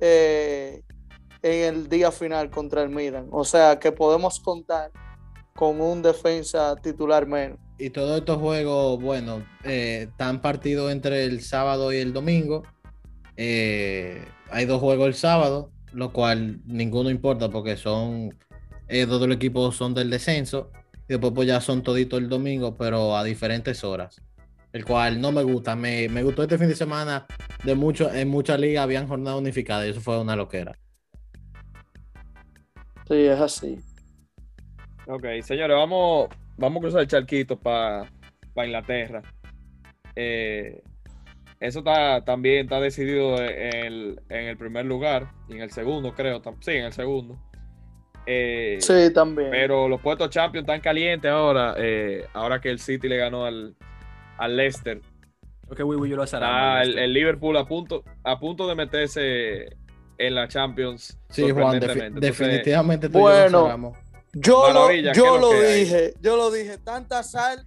Eh, 0.00 0.82
en 1.42 1.74
el 1.74 1.88
día 1.88 2.10
final 2.10 2.50
contra 2.50 2.82
el 2.82 2.88
Milan. 2.88 3.28
O 3.30 3.44
sea 3.44 3.78
que 3.78 3.92
podemos 3.92 4.40
contar 4.40 4.90
con 5.54 5.80
un 5.80 6.02
defensa 6.02 6.74
titular 6.76 7.26
menos. 7.26 7.58
Y 7.78 7.90
todos 7.90 8.18
estos 8.18 8.38
juegos, 8.38 9.00
bueno, 9.00 9.46
eh, 9.62 10.08
están 10.10 10.40
partidos 10.40 10.90
entre 10.90 11.24
el 11.24 11.42
sábado 11.42 11.92
y 11.92 11.98
el 11.98 12.12
domingo. 12.12 12.64
Eh, 13.36 14.24
hay 14.50 14.64
dos 14.64 14.80
juegos 14.80 15.06
el 15.06 15.14
sábado, 15.14 15.70
lo 15.92 16.12
cual 16.12 16.60
ninguno 16.66 17.08
importa 17.08 17.50
porque 17.50 17.76
son 17.76 18.36
eh, 18.88 19.06
dos 19.06 19.20
de 19.20 19.28
los 19.28 19.36
equipos 19.36 19.76
son 19.76 19.94
del 19.94 20.10
descenso. 20.10 20.72
Y 21.08 21.14
después 21.14 21.32
pues 21.32 21.46
ya 21.46 21.60
son 21.60 21.84
toditos 21.84 22.18
el 22.18 22.28
domingo, 22.28 22.76
pero 22.76 23.16
a 23.16 23.22
diferentes 23.22 23.84
horas. 23.84 24.20
El 24.72 24.84
cual 24.84 25.20
no 25.20 25.30
me 25.30 25.44
gusta. 25.44 25.76
Me, 25.76 26.08
me 26.08 26.24
gustó 26.24 26.42
este 26.42 26.58
fin 26.58 26.68
de 26.68 26.74
semana 26.74 27.26
de 27.64 27.76
mucho, 27.76 28.12
en 28.12 28.28
muchas 28.28 28.58
ligas 28.58 28.82
habían 28.82 29.06
jornada 29.06 29.36
unificada 29.36 29.86
y 29.86 29.90
eso 29.90 30.00
fue 30.00 30.20
una 30.20 30.34
loquera. 30.34 30.76
Sí, 33.06 33.14
es 33.14 33.40
así. 33.40 33.78
Ok, 35.06 35.24
señores, 35.42 35.76
vamos, 35.76 36.28
vamos 36.58 36.78
a 36.78 36.80
cruzar 36.80 37.00
el 37.00 37.08
charquito 37.08 37.58
para 37.58 38.06
Inglaterra. 38.56 39.22
Eh, 40.14 40.82
eso 41.60 41.78
está, 41.80 42.24
también 42.24 42.64
está 42.64 42.80
decidido 42.80 43.40
en 43.40 44.18
el, 44.28 44.56
primer 44.56 44.84
lugar 44.84 45.28
y 45.48 45.54
en 45.54 45.62
el 45.62 45.70
segundo, 45.70 46.14
creo. 46.14 46.42
Sí, 46.60 46.72
en 46.72 46.84
el 46.84 46.92
segundo. 46.92 47.38
Eh, 48.26 48.78
sí, 48.80 49.12
también. 49.14 49.50
Pero 49.50 49.88
los 49.88 50.00
puestos 50.00 50.30
Champions 50.30 50.64
están 50.64 50.80
calientes 50.80 51.30
ahora, 51.30 51.74
eh, 51.78 52.26
ahora 52.34 52.60
que 52.60 52.70
el 52.70 52.78
City 52.78 53.08
le 53.08 53.16
ganó 53.16 53.46
al, 53.46 53.74
al 54.36 54.56
Leicester. 54.56 55.00
Ok, 55.70 55.78
yo 55.78 56.16
lo 56.16 56.24
ah, 56.32 56.82
el, 56.82 56.98
el, 56.98 57.12
Liverpool 57.12 57.56
a 57.56 57.64
punto, 57.64 58.02
a 58.24 58.38
punto 58.38 58.66
de 58.66 58.74
meterse 58.74 59.76
en 60.16 60.34
la 60.34 60.48
Champions. 60.48 61.18
Sí, 61.30 61.50
Juan, 61.50 61.80
definitivamente. 62.14 63.08
Bueno, 63.08 63.94
yo 64.32 64.72
lo, 64.72 64.90
yo 65.12 65.38
lo 65.38 65.52
dije, 65.52 66.14
yo 66.20 66.36
lo 66.36 66.50
dije, 66.50 66.78
tanta 66.78 67.22
sal, 67.22 67.66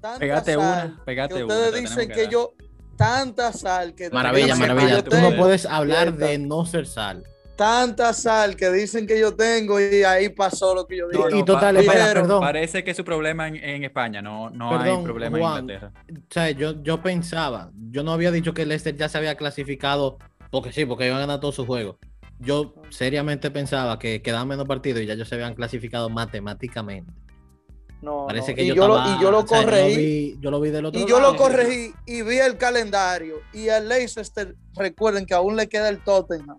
tanta 0.00 0.44
sal 0.44 0.58
una, 0.58 1.02
pégate 1.04 1.34
que 1.34 1.44
ustedes 1.44 1.74
dicen 1.74 2.08
que, 2.08 2.28
yo 2.28 2.54
tanta 2.96 3.52
sal 3.52 3.94
que 3.94 4.10
maravilla, 4.10 4.54
maravilla. 4.56 5.02
Tú 5.02 5.16
no 5.16 5.36
puedes 5.36 5.66
hablar 5.66 6.14
de 6.14 6.38
no 6.38 6.64
ser 6.64 6.86
sal. 6.86 7.24
Tanta 7.56 8.12
sal 8.12 8.54
que 8.54 8.70
dicen 8.70 9.06
que 9.06 9.18
yo 9.18 9.34
tengo 9.34 9.80
y 9.80 10.04
ahí 10.04 10.28
pasó 10.28 10.74
lo 10.74 10.86
que 10.86 10.98
yo 10.98 11.08
dije. 11.08 11.38
y 11.38 11.42
total, 11.42 11.76
perdón. 11.84 12.40
Parece 12.40 12.84
que 12.84 12.90
es 12.90 12.96
su 12.96 13.04
problema 13.04 13.48
en, 13.48 13.82
España, 13.82 14.20
no, 14.20 14.50
no 14.50 14.78
hay 14.78 15.02
problema 15.02 15.38
en 15.38 15.44
Inglaterra. 15.44 15.92
O 16.10 16.32
sea, 16.32 16.50
yo, 16.50 16.82
yo 16.82 17.02
pensaba, 17.02 17.70
yo 17.90 18.02
no 18.02 18.12
había 18.12 18.30
dicho 18.30 18.52
que 18.52 18.62
el 18.62 18.68
Leicester 18.68 18.94
ya 18.94 19.08
se 19.08 19.16
había 19.16 19.36
clasificado, 19.36 20.18
porque 20.50 20.70
sí, 20.70 20.84
porque 20.84 21.06
iban 21.06 21.16
a 21.16 21.20
ganar 21.20 21.40
todos 21.40 21.54
sus 21.54 21.66
juegos. 21.66 21.96
Yo 22.38 22.74
seriamente 22.90 23.50
pensaba 23.50 23.98
que 23.98 24.20
quedaban 24.22 24.48
menos 24.48 24.66
partidos 24.66 25.02
y 25.02 25.06
ya 25.06 25.14
ellos 25.14 25.28
se 25.28 25.34
habían 25.36 25.54
clasificado 25.54 26.10
matemáticamente. 26.10 27.12
No, 28.02 28.26
Parece 28.26 28.54
que 28.54 28.62
y, 28.62 28.74
yo, 28.74 28.86
lo, 28.86 28.98
y 28.98 29.20
yo 29.20 29.30
lo 29.30 29.46
corregí. 29.46 30.36
yo, 30.40 30.50
lo 30.50 30.60
vi, 30.60 30.70
del 30.70 30.84
otro 30.84 31.00
Y 31.00 31.06
yo 31.06 31.18
lo 31.18 31.34
corregí 31.34 31.92
y 32.04 32.22
vi 32.22 32.38
el 32.38 32.58
calendario. 32.58 33.36
Y 33.54 33.68
el 33.68 33.88
Leicester, 33.88 34.54
recuerden 34.74 35.24
que 35.24 35.34
aún 35.34 35.56
le 35.56 35.66
queda 35.68 35.88
el 35.88 36.04
Tottenham. 36.04 36.58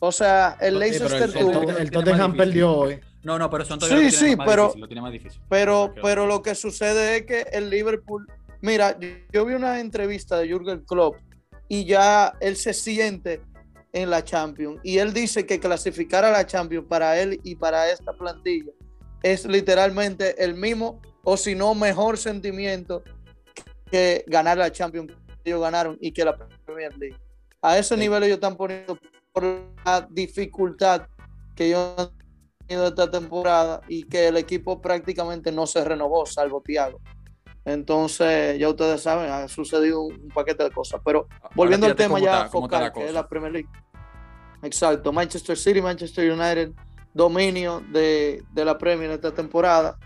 O 0.00 0.10
sea, 0.10 0.56
el 0.60 0.78
Leicester 0.78 1.32
tuvo. 1.32 1.62
El, 1.70 1.90
Tottenham 1.90 2.36
perdió 2.36 2.72
hoy. 2.72 3.00
No, 3.22 3.38
no, 3.38 3.48
pero 3.48 3.64
son 3.64 3.78
todos 3.78 3.92
sí, 3.92 4.10
sí, 4.10 4.36
pero, 4.36 4.64
difícil, 4.64 4.80
lo 4.82 4.88
tiene 4.88 5.00
más 5.00 5.12
difícil. 5.12 5.40
Pero, 5.48 5.94
pero 6.02 6.26
lo 6.26 6.42
que 6.42 6.54
sucede 6.54 7.18
es 7.18 7.22
que 7.26 7.46
el 7.52 7.70
Liverpool. 7.70 8.26
Mira, 8.60 8.98
yo 9.32 9.46
vi 9.46 9.54
una 9.54 9.80
entrevista 9.80 10.38
de 10.38 10.48
Jürgen 10.48 10.84
Klopp 10.84 11.16
y 11.68 11.84
ya 11.84 12.34
él 12.40 12.56
se 12.56 12.74
siente 12.74 13.40
en 13.94 14.10
la 14.10 14.22
Champions. 14.22 14.80
Y 14.82 14.98
él 14.98 15.14
dice 15.14 15.46
que 15.46 15.58
clasificar 15.58 16.24
a 16.24 16.30
la 16.30 16.46
Champions 16.46 16.86
para 16.86 17.18
él 17.18 17.40
y 17.42 17.54
para 17.54 17.90
esta 17.90 18.12
plantilla 18.12 18.72
es 19.22 19.46
literalmente 19.46 20.44
el 20.44 20.54
mismo, 20.54 21.00
o 21.22 21.38
si 21.38 21.54
no 21.54 21.74
mejor 21.74 22.18
sentimiento 22.18 23.02
que 23.90 24.24
ganar 24.26 24.58
la 24.58 24.70
Champions 24.70 25.12
que 25.42 25.50
ellos 25.50 25.62
ganaron 25.62 25.96
y 26.00 26.12
que 26.12 26.24
la 26.24 26.36
Premier 26.36 26.94
League. 26.98 27.16
A 27.62 27.78
ese 27.78 27.96
nivel 27.96 28.24
ellos 28.24 28.34
están 28.34 28.56
poniendo 28.56 28.98
por 29.32 29.44
la 29.86 30.06
dificultad 30.10 31.06
que 31.54 31.68
ellos 31.68 31.94
han 31.96 32.10
tenido 32.66 32.88
esta 32.88 33.10
temporada 33.10 33.80
y 33.88 34.02
que 34.02 34.28
el 34.28 34.36
equipo 34.36 34.82
prácticamente 34.82 35.52
no 35.52 35.66
se 35.66 35.82
renovó, 35.84 36.26
salvo 36.26 36.60
Thiago. 36.62 37.00
Entonces, 37.64 38.58
ya 38.58 38.68
ustedes 38.68 39.00
saben, 39.00 39.30
ha 39.30 39.48
sucedido 39.48 40.02
un 40.02 40.28
paquete 40.28 40.64
de 40.64 40.70
cosas. 40.70 41.00
Pero 41.04 41.28
volviendo 41.54 41.86
al 41.86 41.96
tema 41.96 42.20
ya 42.20 42.48
focal, 42.48 42.92
que 42.92 43.06
es 43.06 43.12
la 43.12 43.26
Premier 43.26 43.52
League. 43.52 43.68
Exacto, 44.64 45.12
Manchester 45.12 45.56
City, 45.58 45.82
Manchester 45.82 46.32
United 46.32 46.72
dominio 47.14 47.82
de, 47.92 48.42
la 48.54 48.76
Premier 48.76 49.10
esta 49.10 49.32
temporada. 49.32 49.96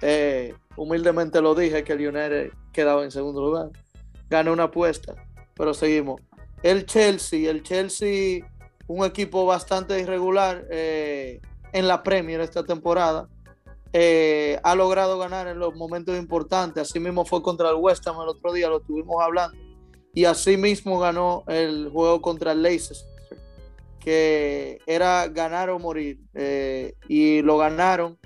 Eh, 0.00 0.54
humildemente 0.76 1.40
lo 1.40 1.54
dije 1.54 1.82
que 1.82 1.92
el 1.92 2.08
United 2.08 2.52
quedaba 2.72 3.04
en 3.04 3.10
segundo 3.10 3.40
lugar. 3.42 3.70
Gané 4.30 4.50
una 4.50 4.64
apuesta, 4.64 5.14
pero 5.54 5.74
seguimos. 5.74 6.20
El 6.62 6.86
Chelsea, 6.86 7.50
el 7.50 7.62
Chelsea, 7.62 8.46
un 8.86 9.04
equipo 9.04 9.44
bastante 9.44 9.98
irregular 9.98 10.64
eh, 10.70 11.40
en 11.72 11.88
la 11.88 12.02
Premier 12.02 12.40
esta 12.40 12.64
temporada. 12.64 13.28
Eh, 13.94 14.58
ha 14.62 14.74
logrado 14.74 15.18
ganar 15.18 15.48
en 15.48 15.58
los 15.58 15.74
momentos 15.74 16.16
importantes. 16.16 16.88
Así 16.88 17.00
mismo 17.00 17.24
fue 17.24 17.42
contra 17.42 17.70
el 17.70 17.76
West 17.76 18.06
Ham 18.06 18.20
el 18.22 18.28
otro 18.28 18.52
día, 18.52 18.68
lo 18.68 18.78
estuvimos 18.78 19.22
hablando. 19.22 19.56
Y 20.14 20.26
así 20.26 20.56
mismo 20.56 20.98
ganó 20.98 21.42
el 21.48 21.88
juego 21.90 22.20
contra 22.20 22.52
el 22.52 22.62
Leicester 22.62 23.11
que 24.02 24.80
era 24.86 25.28
ganar 25.28 25.70
o 25.70 25.78
morir 25.78 26.18
eh, 26.34 26.94
y 27.08 27.42
lo 27.42 27.58
ganaron 27.58 28.18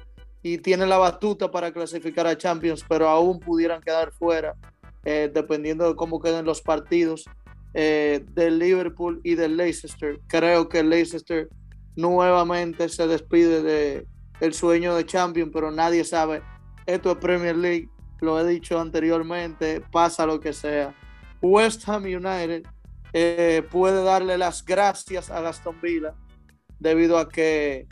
y 0.43 0.59
tienen 0.59 0.89
la 0.89 0.99
batuta 0.99 1.51
para 1.51 1.73
clasificar 1.73 2.27
a 2.27 2.39
Champions, 2.39 2.85
pero 2.89 3.09
aún 3.09 3.41
pudieran 3.41 3.81
quedar 3.81 4.13
fuera 4.13 4.55
eh, 5.05 5.31
dependiendo 5.33 5.89
de 5.89 5.97
cómo 5.97 6.21
queden 6.21 6.45
los 6.45 6.63
partidos 6.63 7.25
eh, 7.75 8.25
del 8.33 8.59
Liverpool 8.59 9.21
y 9.23 9.35
del 9.35 9.57
Leicester. 9.57 10.19
Creo 10.29 10.69
que 10.69 10.83
Leicester 10.83 11.49
nuevamente 11.95 12.89
se 12.89 13.07
despide 13.07 13.63
de 13.63 14.07
el 14.41 14.55
sueño 14.55 14.95
de 14.95 15.05
Champions, 15.05 15.51
pero 15.53 15.71
nadie 15.71 16.05
sabe. 16.05 16.43
Esto 16.87 17.13
es 17.13 17.19
Premier 17.19 17.57
League, 17.57 17.89
lo 18.21 18.41
he 18.41 18.47
dicho 18.47 18.79
anteriormente, 18.79 19.83
pasa 19.93 20.27
lo 20.27 20.41
que 20.41 20.53
sea. 20.53 20.95
West 21.43 21.89
Ham 21.89 22.05
United 22.05 22.63
eh, 23.19 23.63
puede 23.71 24.05
darle 24.05 24.37
las 24.37 24.63
gracias 24.63 25.31
a 25.31 25.39
Aston 25.49 25.81
Villa 25.81 26.13
debido 26.79 27.17
a 27.17 27.31
que 27.31 27.87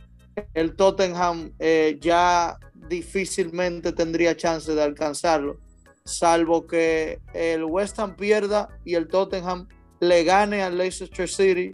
el 0.52 0.76
Tottenham 0.76 1.54
eh, 1.58 1.96
ya 1.98 2.58
difícilmente 2.74 3.92
tendría 3.92 4.36
chance 4.36 4.74
de 4.74 4.82
alcanzarlo, 4.82 5.56
salvo 6.04 6.66
que 6.66 7.20
el 7.32 7.64
West 7.64 7.98
Ham 8.00 8.16
pierda 8.16 8.68
y 8.84 8.96
el 8.96 9.08
Tottenham 9.08 9.66
le 10.00 10.24
gane 10.24 10.62
al 10.62 10.76
Leicester 10.76 11.26
City, 11.26 11.72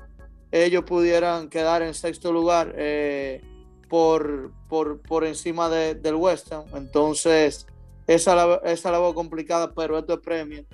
ellos 0.53 0.85
pudieran 0.85 1.49
quedar 1.49 1.83
en 1.83 1.93
sexto 1.93 2.33
lugar 2.33 2.73
eh, 2.77 3.43
por, 3.89 4.53
por, 4.69 5.25
encima 5.25 5.69
del 5.69 6.15
West 6.15 6.53
Ham. 6.53 6.67
Entonces, 6.75 7.67
esa 8.07 8.37
la, 8.37 8.61
esa 8.63 8.93
la 8.93 9.01
voz 9.01 9.13
complicada, 9.15 9.73
pero 9.75 9.99
esto 9.99 10.15
es 10.15 10.21
premio. 10.21 10.65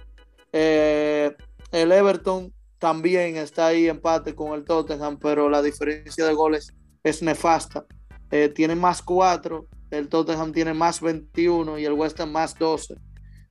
el 0.53 1.33
Everton 1.73 2.53
también 2.79 3.37
está 3.37 3.69
ahí 3.69 3.89
empate 3.89 4.35
con 4.35 4.53
el 4.53 4.65
Tottenham, 4.65 5.19
pero 5.19 5.49
la 5.49 5.63
diferencia 5.63 6.27
de 6.27 6.35
goles 6.35 6.75
es 7.03 7.23
nefasta. 7.23 7.87
Eh, 8.31 8.49
tiene 8.49 8.75
más 8.75 9.03
4, 9.03 9.67
el 9.91 10.09
Tottenham 10.09 10.53
tiene 10.53 10.75
más 10.75 11.01
21 11.01 11.79
y 11.79 11.85
el 11.85 11.93
West 11.93 12.21
Ham 12.21 12.33
más 12.33 12.59
12. 12.59 12.97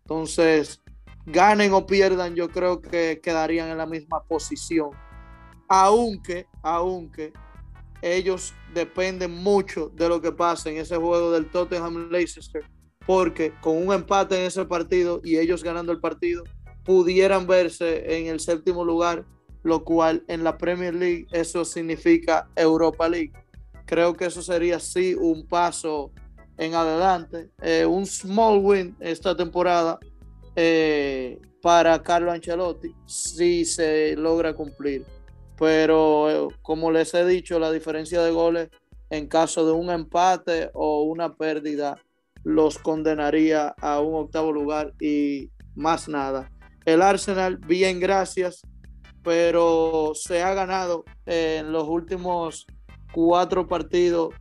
Entonces, 0.03 0.81
ganen 1.25 1.73
o 1.73 1.85
pierdan, 1.85 2.35
yo 2.35 2.49
creo 2.49 2.81
que 2.81 3.19
quedarían 3.21 3.69
en 3.69 3.77
la 3.77 3.85
misma 3.85 4.23
posición. 4.23 4.91
Aunque, 5.67 6.45
aunque 6.61 7.33
ellos 8.01 8.53
dependen 8.73 9.31
mucho 9.31 9.89
de 9.89 10.07
lo 10.09 10.21
que 10.21 10.31
pase 10.31 10.69
en 10.69 10.77
ese 10.77 10.97
juego 10.97 11.31
del 11.31 11.49
Tottenham 11.49 12.09
Leicester, 12.11 12.63
porque 13.07 13.53
con 13.61 13.77
un 13.77 13.93
empate 13.93 14.37
en 14.37 14.45
ese 14.45 14.65
partido 14.65 15.21
y 15.23 15.37
ellos 15.37 15.63
ganando 15.63 15.91
el 15.91 15.99
partido, 15.99 16.43
pudieran 16.85 17.47
verse 17.47 18.17
en 18.17 18.27
el 18.27 18.39
séptimo 18.39 18.85
lugar, 18.85 19.25
lo 19.63 19.83
cual 19.83 20.23
en 20.27 20.43
la 20.43 20.57
Premier 20.57 20.93
League 20.93 21.27
eso 21.31 21.65
significa 21.65 22.47
Europa 22.55 23.09
League. 23.09 23.33
Creo 23.85 24.13
que 24.13 24.25
eso 24.25 24.41
sería 24.41 24.79
sí 24.79 25.15
un 25.15 25.47
paso 25.47 26.11
en 26.57 26.75
adelante, 26.75 27.49
eh, 27.61 27.85
un 27.85 28.05
small 28.05 28.59
win 28.59 28.95
esta 28.99 29.35
temporada 29.35 29.99
eh, 30.55 31.39
para 31.61 32.01
Carlo 32.01 32.31
Ancelotti 32.31 32.95
si 33.05 33.65
se 33.65 34.15
logra 34.15 34.53
cumplir. 34.53 35.03
Pero 35.57 36.29
eh, 36.29 36.55
como 36.61 36.91
les 36.91 37.13
he 37.13 37.25
dicho, 37.25 37.59
la 37.59 37.71
diferencia 37.71 38.21
de 38.21 38.31
goles 38.31 38.69
en 39.09 39.27
caso 39.27 39.65
de 39.65 39.71
un 39.71 39.89
empate 39.89 40.69
o 40.73 41.03
una 41.03 41.35
pérdida 41.35 41.97
los 42.43 42.77
condenaría 42.77 43.75
a 43.81 43.99
un 43.99 44.15
octavo 44.15 44.51
lugar 44.51 44.93
y 44.99 45.49
más 45.75 46.07
nada. 46.07 46.51
El 46.85 47.01
Arsenal, 47.01 47.57
bien, 47.57 47.99
gracias, 47.99 48.61
pero 49.23 50.11
se 50.13 50.43
ha 50.43 50.53
ganado 50.53 51.03
en 51.25 51.71
los 51.71 51.87
últimos 51.87 52.67
cuatro 53.11 53.67
partidos 53.67 54.35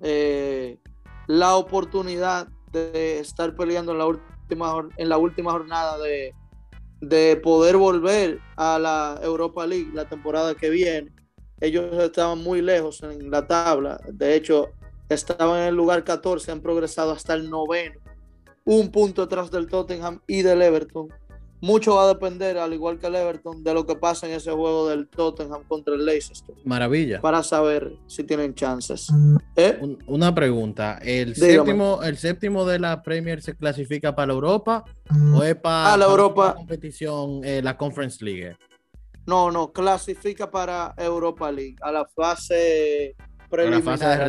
eh, 0.00 0.78
la 1.28 1.54
oportunidad 1.54 2.48
de 2.72 3.20
estar 3.20 3.54
peleando 3.54 3.92
en 3.92 3.98
la 3.98 4.06
última, 4.06 4.88
en 4.96 5.08
la 5.08 5.18
última 5.18 5.52
jornada 5.52 5.98
de, 5.98 6.34
de 7.00 7.36
poder 7.36 7.76
volver 7.76 8.40
a 8.56 8.78
la 8.80 9.20
Europa 9.22 9.64
League 9.64 9.90
la 9.94 10.08
temporada 10.08 10.56
que 10.56 10.70
viene. 10.70 11.12
Ellos 11.60 11.94
estaban 12.02 12.42
muy 12.42 12.60
lejos 12.60 13.04
en 13.04 13.30
la 13.30 13.46
tabla, 13.46 14.00
de 14.12 14.34
hecho 14.34 14.70
estaban 15.08 15.60
en 15.60 15.68
el 15.68 15.76
lugar 15.76 16.02
14, 16.02 16.50
han 16.50 16.60
progresado 16.60 17.12
hasta 17.12 17.34
el 17.34 17.48
noveno, 17.48 18.00
un 18.64 18.90
punto 18.90 19.22
atrás 19.22 19.50
del 19.52 19.68
Tottenham 19.68 20.20
y 20.26 20.42
del 20.42 20.60
Everton 20.60 21.08
mucho 21.60 21.96
va 21.96 22.04
a 22.04 22.08
depender, 22.08 22.58
al 22.58 22.72
igual 22.72 22.98
que 22.98 23.06
el 23.06 23.16
Everton, 23.16 23.64
de 23.64 23.74
lo 23.74 23.84
que 23.86 23.96
pasa 23.96 24.26
en 24.26 24.34
ese 24.34 24.52
juego 24.52 24.88
del 24.88 25.08
Tottenham 25.08 25.64
contra 25.64 25.94
el 25.94 26.04
Leicester. 26.04 26.54
Maravilla. 26.64 27.20
Para 27.20 27.42
saber 27.42 27.92
si 28.06 28.24
tienen 28.24 28.54
chances. 28.54 29.08
¿Eh? 29.56 29.80
una 30.06 30.34
pregunta. 30.34 30.98
¿El 31.02 31.34
séptimo, 31.34 32.02
¿El 32.02 32.16
séptimo 32.16 32.64
de 32.64 32.78
la 32.78 33.02
Premier 33.02 33.42
se 33.42 33.56
clasifica 33.56 34.14
para 34.14 34.28
la 34.28 34.32
Europa 34.34 34.84
o 35.34 35.42
es 35.42 35.56
para, 35.56 35.96
la 35.96 36.04
Europa. 36.04 36.54
competición, 36.54 37.44
eh, 37.44 37.60
la 37.62 37.76
Conference 37.76 38.24
League? 38.24 38.56
No, 39.26 39.50
no, 39.50 39.72
clasifica 39.72 40.50
para 40.50 40.94
Europa 40.96 41.50
League, 41.52 41.76
a 41.82 41.92
la 41.92 42.06
fase 42.06 43.14
preliminar. 43.50 44.22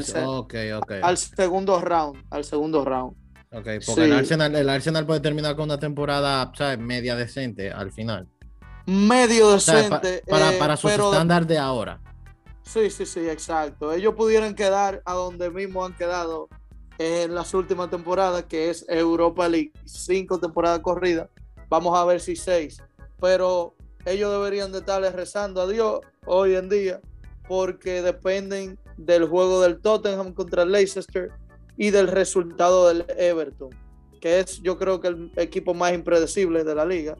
al 1.01 1.17
segundo 1.17 1.79
round, 1.79 2.23
al 2.29 2.43
segundo 2.43 2.83
round. 2.83 3.18
Ok, 3.51 3.67
porque 3.85 4.03
el, 4.05 4.13
Arsenal, 4.13 4.55
el 4.55 4.69
Arsenal 4.69 5.05
puede 5.05 5.21
terminar 5.21 5.55
con 5.55 5.65
una 5.65 5.79
temporada 5.79 6.51
media 6.77 7.15
decente 7.15 7.71
al 7.71 7.91
final. 7.91 8.27
Medio 8.85 9.53
decente. 9.53 10.23
para, 10.27 10.51
para, 10.59 10.73
eh, 10.75 10.77
su 10.77 10.87
estándar 10.89 11.47
de 11.47 11.57
ahora. 11.57 11.99
Sí, 12.63 12.91
sí, 12.91 13.05
sí, 13.07 13.27
exacto. 13.27 13.91
Ellos 13.91 14.13
pudieran 14.13 14.53
quedar 14.53 15.01
a 15.03 15.13
donde 15.13 15.49
mismo 15.49 15.83
han 15.83 15.95
quedado 15.95 16.47
en 16.99 17.33
las 17.33 17.53
últimas 17.55 17.89
temporadas, 17.89 18.43
que 18.43 18.69
es 18.69 18.85
Europa 18.87 19.47
League, 19.47 19.71
cinco 19.85 20.39
temporadas 20.39 20.79
corridas. 20.79 21.29
Vamos 21.69 21.97
a 21.97 22.05
ver 22.05 22.19
si 22.19 22.35
seis. 22.35 22.83
Pero 23.19 23.73
ellos 24.05 24.31
deberían 24.31 24.71
de 24.71 24.79
estarle 24.79 25.11
rezando 25.11 25.61
a 25.61 25.67
Dios 25.67 26.01
hoy 26.25 26.55
en 26.55 26.69
día, 26.69 27.01
porque 27.47 28.03
dependen 28.03 28.77
del 28.97 29.27
juego 29.27 29.61
del 29.61 29.81
Tottenham 29.81 30.33
contra 30.33 30.63
el 30.63 30.71
Leicester 30.71 31.31
y 31.79 31.91
del 31.91 32.09
resultado 32.09 32.89
del 32.89 33.05
Everton, 33.17 33.69
que 34.19 34.41
es 34.41 34.61
yo 34.61 34.77
creo 34.77 34.99
que 34.99 35.07
el 35.07 35.31
equipo 35.37 35.73
más 35.73 35.93
impredecible 35.93 36.65
de 36.65 36.75
la 36.75 36.85
liga. 36.85 37.15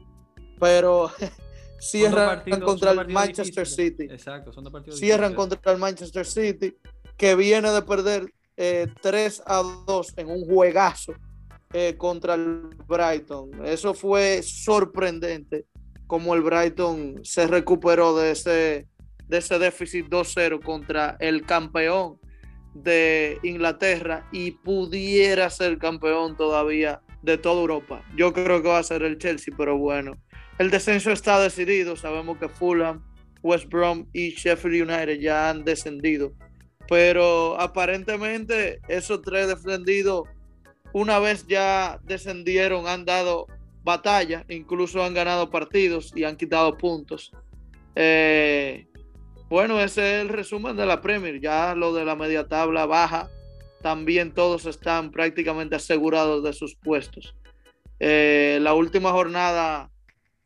Pero 0.60 1.10
cierran 1.80 2.42
contra 2.60 2.90
el 2.90 3.08
Manchester 3.08 3.66
City. 3.66 4.04
Exacto, 4.04 4.52
son 4.52 4.70
Cierran 4.92 5.34
contra 5.34 5.72
el 5.72 5.78
Manchester 5.78 6.26
City, 6.26 6.76
que 7.16 7.34
viene 7.36 7.70
de 7.70 7.80
perder 7.80 8.34
3 8.54 9.38
eh, 9.38 9.42
a 9.46 9.62
2 9.86 10.12
en 10.18 10.28
un 10.28 10.44
juegazo 10.44 11.14
eh, 11.72 11.94
contra 11.96 12.34
el 12.34 12.60
Brighton. 12.86 13.64
Eso 13.64 13.94
fue 13.94 14.42
sorprendente, 14.42 15.64
como 16.06 16.34
el 16.34 16.42
Brighton 16.42 17.20
se 17.22 17.46
recuperó 17.46 18.14
de 18.14 18.32
ese, 18.32 18.88
de 19.26 19.38
ese 19.38 19.58
déficit 19.58 20.06
2-0 20.08 20.62
contra 20.62 21.16
el 21.18 21.46
campeón 21.46 22.19
de 22.74 23.38
Inglaterra 23.42 24.28
y 24.32 24.52
pudiera 24.52 25.50
ser 25.50 25.78
campeón 25.78 26.36
todavía 26.36 27.00
de 27.22 27.38
toda 27.38 27.60
Europa. 27.60 28.04
Yo 28.16 28.32
creo 28.32 28.62
que 28.62 28.68
va 28.68 28.78
a 28.78 28.82
ser 28.82 29.02
el 29.02 29.18
Chelsea, 29.18 29.54
pero 29.56 29.76
bueno, 29.76 30.16
el 30.58 30.70
descenso 30.70 31.10
está 31.10 31.40
decidido. 31.40 31.96
Sabemos 31.96 32.38
que 32.38 32.48
Fulham, 32.48 33.02
West 33.42 33.68
Brom 33.68 34.06
y 34.12 34.30
Sheffield 34.30 34.90
United 34.90 35.18
ya 35.20 35.50
han 35.50 35.64
descendido. 35.64 36.32
Pero 36.88 37.60
aparentemente 37.60 38.80
esos 38.88 39.22
tres 39.22 39.48
descendidos, 39.48 40.28
una 40.92 41.18
vez 41.18 41.46
ya 41.46 42.00
descendieron, 42.02 42.88
han 42.88 43.04
dado 43.04 43.46
batalla, 43.82 44.44
incluso 44.48 45.02
han 45.02 45.14
ganado 45.14 45.50
partidos 45.50 46.12
y 46.14 46.24
han 46.24 46.36
quitado 46.36 46.76
puntos. 46.76 47.32
Eh, 47.94 48.86
bueno, 49.50 49.80
ese 49.80 50.14
es 50.14 50.22
el 50.22 50.28
resumen 50.28 50.76
de 50.76 50.86
la 50.86 51.00
Premier. 51.00 51.40
Ya 51.40 51.74
lo 51.74 51.92
de 51.92 52.04
la 52.04 52.14
media 52.14 52.46
tabla 52.46 52.86
baja, 52.86 53.28
también 53.82 54.32
todos 54.32 54.64
están 54.64 55.10
prácticamente 55.10 55.74
asegurados 55.74 56.44
de 56.44 56.52
sus 56.52 56.76
puestos. 56.76 57.34
Eh, 57.98 58.58
la 58.62 58.74
última 58.74 59.10
jornada 59.10 59.90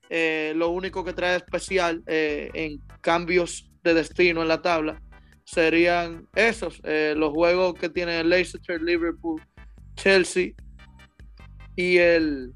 eh, 0.09 0.55
lo 0.57 0.71
único 0.71 1.05
que 1.05 1.13
trae 1.13 1.37
especial 1.37 2.03
eh, 2.07 2.51
en 2.55 2.81
cambios 3.03 3.71
de 3.83 3.93
destino 3.93 4.41
en 4.41 4.49
la 4.49 4.63
tabla 4.63 5.01
serían 5.45 6.27
esos, 6.35 6.81
los 6.83 7.31
juegos 7.31 7.75
que 7.75 7.91
tiene 7.91 8.25
Leicester, 8.25 8.81
Liverpool, 8.81 9.43
Chelsea 9.95 10.53
y 11.77 11.99
el, 11.99 12.55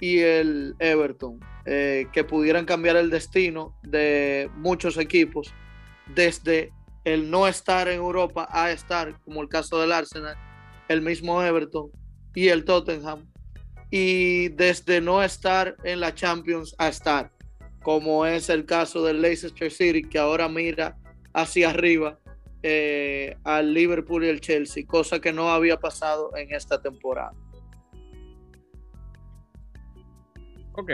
y 0.00 0.20
el 0.20 0.76
Everton, 0.78 1.40
que 1.64 2.24
pudieran 2.28 2.64
cambiar 2.64 2.94
el 2.94 3.10
destino 3.10 3.76
de 3.82 4.48
muchos 4.54 4.98
equipos 4.98 5.52
desde 6.06 6.72
el 7.04 7.30
no 7.30 7.48
estar 7.48 7.88
en 7.88 7.96
Europa 7.96 8.48
a 8.50 8.70
estar, 8.70 9.18
como 9.20 9.42
el 9.42 9.48
caso 9.48 9.80
del 9.80 9.92
Arsenal, 9.92 10.36
el 10.88 11.02
mismo 11.02 11.42
Everton 11.42 11.90
y 12.34 12.48
el 12.48 12.64
Tottenham 12.64 13.26
y 13.90 14.48
desde 14.48 15.02
no 15.02 15.22
estar 15.22 15.76
en 15.84 16.00
la 16.00 16.14
Champions 16.14 16.74
a 16.78 16.88
estar, 16.88 17.30
como 17.82 18.24
es 18.24 18.48
el 18.48 18.64
caso 18.64 19.04
del 19.04 19.20
Leicester 19.20 19.70
City, 19.70 20.02
que 20.02 20.18
ahora 20.18 20.48
mira 20.48 20.96
hacia 21.34 21.68
arriba 21.68 22.18
eh, 22.62 23.36
al 23.44 23.74
Liverpool 23.74 24.24
y 24.24 24.28
el 24.28 24.40
Chelsea, 24.40 24.86
cosa 24.86 25.20
que 25.20 25.30
no 25.30 25.50
había 25.50 25.78
pasado 25.78 26.34
en 26.36 26.54
esta 26.54 26.80
temporada. 26.80 27.32
Ok, 30.72 30.90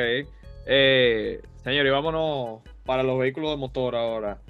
eh, 0.67 1.41
señor, 1.63 1.87
y 1.87 1.91
vámonos 1.91 2.63
para 2.85 3.05
los 3.05 3.17
vehículos 3.17 3.51
de 3.53 3.57
motor 3.59 3.95
ahora. 3.95 4.41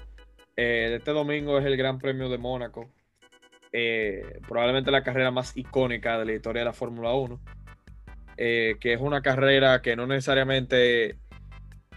Eh, 0.61 0.97
este 0.97 1.13
domingo 1.13 1.57
es 1.57 1.65
el 1.65 1.77
Gran 1.77 2.01
Premio 2.01 2.29
de 2.29 2.37
Mónaco, 2.37 2.91
eh, 3.73 4.41
probablemente 4.49 4.91
la 4.91 5.05
carrera 5.05 5.31
más 5.31 5.57
icónica 5.57 6.19
de 6.19 6.25
la 6.25 6.33
historia 6.33 6.63
de 6.63 6.65
la 6.67 6.73
Fórmula 6.73 7.13
1 7.15 7.41
eh, 8.37 8.75
que 8.81 8.93
es 8.93 9.01
una 9.01 9.23
carrera 9.23 9.81
que 9.83 9.95
no 9.95 10.09
necesariamente 10.09 11.17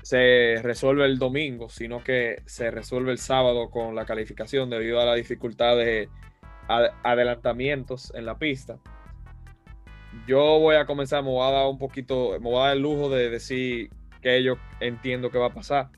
se 0.03 0.59
resuelve 0.61 1.05
el 1.05 1.17
domingo, 1.17 1.69
sino 1.69 2.03
que 2.03 2.43
se 2.45 2.69
resuelve 2.69 3.11
el 3.11 3.17
sábado 3.17 3.71
con 3.71 3.95
la 3.95 4.05
calificación 4.05 4.69
debido 4.69 5.01
a 5.01 5.05
la 5.05 5.15
dificultad 5.15 5.77
de 5.77 6.07
adelantamientos 6.67 8.13
en 8.13 8.27
la 8.27 8.37
pista. 8.37 8.77
Yo 10.27 10.59
voy 10.59 10.75
a 10.75 10.85
comenzar, 10.85 11.23
me 11.23 11.31
voy 11.31 11.47
a 11.47 11.51
dar 11.51 11.67
un 11.67 11.79
poquito, 11.79 12.33
me 12.33 12.49
voy 12.49 12.57
a 12.57 12.67
dar 12.67 12.77
el 12.77 12.83
lujo 12.83 13.09
de 13.09 13.31
decir 13.31 13.89
que 14.21 14.43
yo 14.43 14.57
entiendo 14.79 15.31
que 15.31 15.39
va 15.39 15.47
a 15.47 15.53
pasar. 15.53 15.89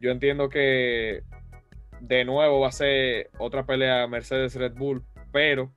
Yo 0.00 0.10
entiendo 0.10 0.48
que 0.48 1.22
de 2.00 2.24
nuevo 2.24 2.60
va 2.60 2.68
a 2.68 2.72
ser 2.72 3.30
otra 3.38 3.64
pelea 3.64 4.06
Mercedes-Red 4.06 4.74
Bull, 4.74 5.02
pero 5.32 5.72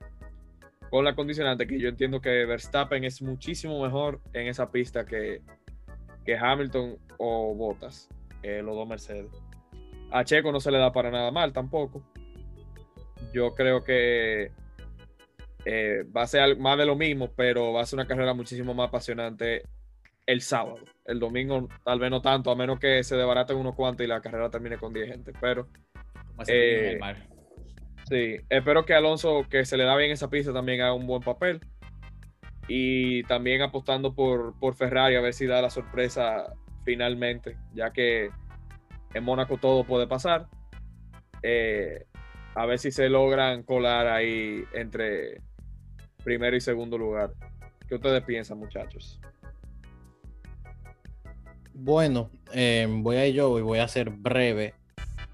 con 0.90 1.04
la 1.04 1.14
condicionante 1.14 1.66
que 1.66 1.78
yo 1.78 1.88
entiendo 1.88 2.20
que 2.20 2.44
Verstappen 2.44 3.04
es 3.04 3.22
muchísimo 3.22 3.82
mejor 3.82 4.20
en 4.32 4.48
esa 4.48 4.70
pista 4.70 5.04
que, 5.06 5.40
que 6.24 6.36
Hamilton 6.36 6.98
o 7.18 7.54
Bottas, 7.54 8.08
eh, 8.42 8.62
los 8.62 8.74
dos 8.74 8.88
Mercedes. 8.88 9.30
A 10.10 10.24
Checo 10.24 10.50
no 10.50 10.60
se 10.60 10.70
le 10.70 10.78
da 10.78 10.92
para 10.92 11.10
nada 11.10 11.30
mal 11.30 11.52
tampoco. 11.52 12.02
Yo 13.32 13.54
creo 13.54 13.84
que 13.84 14.50
eh, 15.64 16.04
va 16.16 16.22
a 16.22 16.26
ser 16.26 16.58
más 16.58 16.76
de 16.76 16.86
lo 16.86 16.96
mismo, 16.96 17.30
pero 17.36 17.72
va 17.72 17.82
a 17.82 17.86
ser 17.86 17.98
una 17.98 18.08
carrera 18.08 18.34
muchísimo 18.34 18.74
más 18.74 18.88
apasionante 18.88 19.62
el 20.30 20.40
sábado. 20.42 20.78
El 21.04 21.18
domingo 21.18 21.68
tal 21.84 21.98
vez 21.98 22.10
no 22.10 22.22
tanto, 22.22 22.50
a 22.50 22.56
menos 22.56 22.78
que 22.78 23.02
se 23.02 23.16
desbaraten 23.16 23.56
unos 23.56 23.74
cuantos 23.74 24.04
y 24.04 24.08
la 24.08 24.20
carrera 24.20 24.48
termine 24.48 24.78
con 24.78 24.92
10 24.92 25.08
gente, 25.08 25.32
pero... 25.40 25.66
Eh, 26.46 26.98
Sí, 28.08 28.38
espero 28.48 28.84
que 28.84 28.94
Alonso, 28.94 29.46
que 29.48 29.64
se 29.64 29.76
le 29.76 29.84
da 29.84 29.96
bien 29.96 30.10
esa 30.10 30.28
pista, 30.28 30.52
también 30.52 30.80
haga 30.80 30.94
un 30.94 31.06
buen 31.06 31.22
papel. 31.22 31.60
Y 32.66 33.22
también 33.24 33.62
apostando 33.62 34.14
por, 34.14 34.58
por 34.58 34.74
Ferrari 34.74 35.14
a 35.14 35.20
ver 35.20 35.32
si 35.32 35.46
da 35.46 35.62
la 35.62 35.70
sorpresa 35.70 36.52
finalmente, 36.84 37.56
ya 37.72 37.92
que 37.92 38.30
en 39.14 39.24
Mónaco 39.24 39.58
todo 39.58 39.84
puede 39.84 40.08
pasar. 40.08 40.46
Eh, 41.42 42.04
a 42.54 42.66
ver 42.66 42.78
si 42.78 42.90
se 42.90 43.08
logran 43.08 43.62
colar 43.62 44.08
ahí 44.08 44.64
entre 44.72 45.40
primero 46.24 46.56
y 46.56 46.60
segundo 46.60 46.98
lugar. 46.98 47.32
¿Qué 47.88 47.94
ustedes 47.94 48.24
piensan, 48.24 48.58
muchachos? 48.58 49.20
Bueno, 51.82 52.28
eh, 52.52 52.86
voy 52.90 53.16
a 53.16 53.26
ir 53.26 53.36
yo 53.36 53.58
y 53.58 53.62
voy 53.62 53.78
a 53.78 53.88
ser 53.88 54.10
breve 54.10 54.74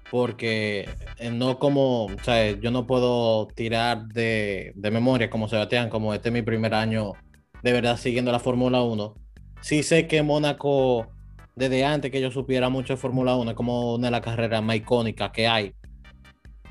porque 0.09 0.89
eh, 1.17 1.29
no 1.29 1.59
como, 1.59 2.05
o 2.05 2.23
sea, 2.23 2.51
yo 2.51 2.71
no 2.71 2.87
puedo 2.87 3.47
tirar 3.47 4.07
de, 4.07 4.71
memoria 4.77 5.29
como 5.29 5.49
Sebastián, 5.49 5.89
como 5.89 6.13
este 6.13 6.29
es 6.29 6.33
mi 6.33 6.43
primer 6.43 6.73
año 6.73 7.11
de 7.63 7.73
verdad 7.73 7.97
siguiendo 7.97 8.31
la 8.31 8.39
Fórmula 8.39 8.81
1. 8.81 9.13
Sí 9.59 9.83
sé 9.83 10.07
que 10.07 10.23
Mónaco, 10.23 11.07
desde 11.57 11.83
antes 11.83 12.11
que 12.11 12.21
yo 12.21 12.31
supiera 12.31 12.69
mucho 12.69 12.93
de 12.93 12.97
Fórmula 12.97 13.35
1, 13.35 13.51
es 13.51 13.57
como 13.57 13.95
una 13.95 14.07
de 14.07 14.11
las 14.11 14.21
carreras 14.21 14.63
más 14.63 14.77
icónicas 14.77 15.31
que 15.31 15.49
hay. 15.49 15.73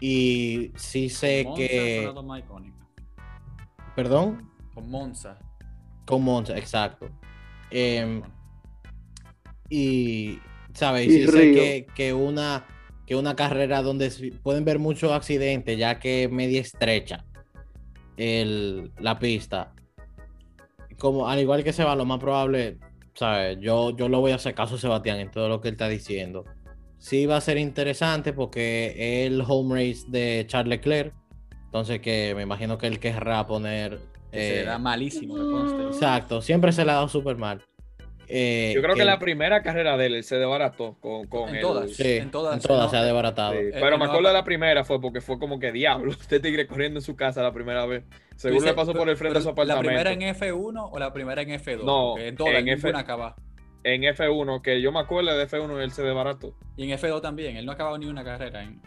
Y 0.01 0.73
sí 0.77 1.11
sé 1.11 1.47
que... 1.55 2.11
¿Perdón? 3.95 4.51
Con 4.73 4.91
Monza. 4.91 5.39
Con 6.07 6.25
Monza, 6.25 6.57
exacto. 6.57 7.11
Em, 7.71 8.23
y, 9.69 10.39
¿sabes? 10.75 11.31
Sé 11.31 11.53
que, 11.53 11.87
que 11.95 12.13
una 12.13 12.65
que 13.07 13.15
una 13.15 13.37
carrera 13.37 13.83
donde 13.83 14.11
pueden 14.43 14.65
ver 14.65 14.81
muchos 14.81 15.13
accidentes, 15.13 15.79
ya 15.79 16.01
que 16.01 16.25
es 16.25 16.31
media 16.31 16.61
estrecha 16.61 17.25
el, 18.17 18.91
la 18.99 19.19
pista. 19.19 19.73
Como 20.99 21.29
al 21.29 21.39
igual 21.39 21.63
que 21.63 21.73
se 21.73 21.85
va, 21.85 21.95
lo 21.95 22.05
más 22.05 22.19
probable, 22.19 22.79
¿sabes? 23.15 23.59
Yo, 23.61 23.97
yo 23.97 24.09
lo 24.09 24.21
voy 24.21 24.33
a 24.33 24.37
hacer 24.37 24.55
caso 24.55 24.75
a 24.75 24.79
Sebastián 24.79 25.21
en 25.21 25.31
todo 25.31 25.49
lo 25.49 25.61
que 25.61 25.69
él 25.69 25.75
está 25.75 25.89
diciendo. 25.89 26.45
Sí 26.99 27.27
va 27.27 27.37
a 27.37 27.41
ser 27.41 27.59
interesante 27.59 28.33
porque 28.33 28.95
es 28.97 29.27
el 29.27 29.45
home 29.47 29.75
race 29.75 30.05
de 30.09 30.45
Charles 30.49 30.71
Leclerc. 30.71 31.15
Entonces 31.67 32.01
que 32.01 32.33
me 32.35 32.43
imagino 32.43 32.79
que 32.79 32.87
él 32.87 32.99
querrá 32.99 33.47
poner... 33.47 34.01
se 34.33 34.65
da 34.65 34.77
eh, 34.77 34.79
malísimo, 34.79 35.37
Exacto, 35.89 36.41
siempre 36.41 36.73
se 36.73 36.85
le 36.85 36.91
ha 36.91 36.95
dado 36.95 37.09
súper 37.09 37.37
mal. 37.37 37.63
Eh, 38.29 38.73
Yo 38.75 38.83
creo 38.83 38.95
que, 38.95 39.05
la 39.05 39.19
primera 39.19 39.63
carrera 39.63 39.97
de 39.97 40.07
él 40.07 40.25
se 40.25 40.37
desbarató 40.37 40.97
con, 41.01 41.27
con 41.27 41.55
en, 41.55 41.61
todas, 41.61 41.93
sí, 41.93 42.17
en 42.17 42.31
todas, 42.31 42.61
se 42.63 42.97
ha 42.97 43.05
desbaratado. 43.05 43.55
pero 43.73 43.99
me 43.99 44.05
acuerdo 44.05 44.29
de 44.29 44.35
la 44.35 44.45
primera 44.45 44.85
fue 44.85 45.01
porque 45.01 45.21
fue 45.21 45.39
como 45.39 45.59
que 45.59 45.73
diablo, 45.73 46.11
este 46.21 46.41
tigre 46.41 46.67
corriendo 46.67 46.99
en 46.99 47.03
su 47.03 47.17
casa 47.17 47.43
la 47.43 47.53
primera 47.53 47.87
vez. 47.87 48.05
Seguro 48.35 48.67
le 48.67 48.75
pasó 48.75 48.93
por 48.93 49.09
el 49.09 49.17
frente 49.17 49.39
de 49.39 49.43
su 49.43 49.51
apartamento. 49.51 49.91
¿La 49.91 49.97
primera 50.03 50.13
en 50.13 50.35
F1 50.35 50.89
o 50.93 50.99
la 50.99 51.13
primera 51.13 51.43
en 51.43 51.49
F2? 51.49 51.85
No, 51.85 52.19
en 52.19 52.37
todas, 52.37 52.55
en 52.55 52.69
F... 52.69 52.91
acaba. 52.95 53.37
En 53.83 54.03
F1, 54.03 54.63
que 54.63 54.83
yo 54.83 54.91
me 54.91 54.99
acuerdo 54.99 55.37
de 55.37 55.49
F1 55.49 55.81
él 55.81 55.93
se 55.93 56.03
desbarató. 56.03 56.55
Y 56.77 56.91
en 56.91 56.99
F2 56.99 57.23
también, 57.23 57.57
él 57.57 57.65
no 57.65 57.73
ha 57.73 57.75
acabado 57.77 57.97
ni 57.97 58.07
una 58.07 58.25
carrera 58.25 58.63
en, 58.63 58.83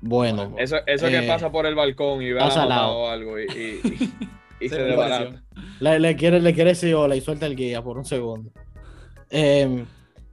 Bueno. 0.00 0.54
Eso, 0.58 0.78
eso 0.86 1.06
que 1.06 1.18
eh, 1.18 1.28
pasa 1.28 1.50
por 1.50 1.66
el 1.66 1.74
balcón 1.74 2.20
y 2.20 2.32
ve 2.32 2.40
a 2.40 2.66
la 2.66 2.88
o 2.88 3.08
algo 3.08 3.38
y, 3.38 3.44
y, 4.60 4.68
se, 4.68 4.82
desbarata. 4.82 5.45
Le, 5.80 6.16
quiere, 6.16 6.40
le 6.40 6.54
quiere 6.54 6.72
y 6.72 7.20
suelta 7.20 7.46
el 7.46 7.56
guía 7.56 7.82
por 7.82 7.98
un 7.98 8.04
segundo. 8.04 8.50
Eh, 9.30 9.84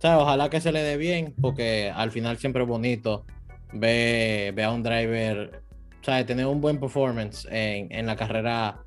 ojalá 0.02 0.50
que 0.50 0.62
se 0.62 0.72
le 0.72 0.82
dé 0.82 0.98
bien, 0.98 1.34
porque 1.42 1.92
al 1.94 2.12
final 2.12 2.38
siempre 2.38 2.64
es 2.64 2.68
bonito 2.68 3.26
ver, 3.74 4.60
a 4.62 4.72
un 4.72 4.84
driver, 4.84 5.62
¿sabes? 6.02 6.26
tener 6.26 6.46
un 6.46 6.62
buen 6.62 6.80
performance 6.80 7.48
en, 7.50 8.06
la 8.06 8.16
carrera 8.16 8.84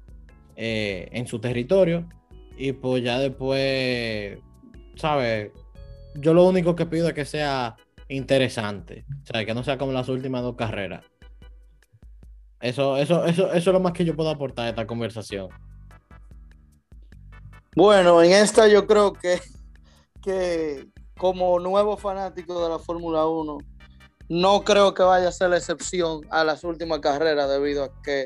eh, 0.56 1.08
en 1.12 1.26
su 1.26 1.38
territorio. 1.38 2.08
Y 2.56 2.72
pues 2.72 3.04
ya 3.04 3.18
después, 3.18 4.38
¿sabes? 4.94 5.50
Yo 6.14 6.32
lo 6.32 6.48
único 6.48 6.74
que 6.74 6.86
pido 6.86 7.08
es 7.08 7.14
que 7.14 7.26
sea 7.26 7.76
interesante, 8.08 9.04
o 9.24 9.26
sea, 9.26 9.44
que 9.44 9.52
no 9.52 9.62
sea 9.62 9.76
como 9.76 9.92
las 9.92 10.08
últimas 10.08 10.42
dos 10.42 10.56
carreras. 10.56 11.04
Eso, 12.60 12.96
eso, 12.96 13.26
eso, 13.26 13.52
eso 13.52 13.70
es 13.70 13.74
lo 13.74 13.80
más 13.80 13.92
que 13.92 14.06
yo 14.06 14.16
puedo 14.16 14.30
aportar 14.30 14.66
a 14.66 14.68
esta 14.70 14.86
conversación. 14.86 15.48
Bueno, 17.76 18.22
en 18.22 18.32
esta 18.32 18.68
yo 18.68 18.86
creo 18.86 19.12
que, 19.12 19.38
que 20.22 20.88
como 21.18 21.60
nuevo 21.60 21.98
fanático 21.98 22.62
de 22.62 22.70
la 22.70 22.78
Fórmula 22.78 23.26
1, 23.26 23.58
no 24.30 24.64
creo 24.64 24.94
que 24.94 25.02
vaya 25.02 25.28
a 25.28 25.32
ser 25.32 25.50
la 25.50 25.58
excepción 25.58 26.22
a 26.30 26.42
las 26.42 26.64
últimas 26.64 27.00
carreras 27.00 27.50
debido 27.50 27.84
a 27.84 27.90
que 28.02 28.24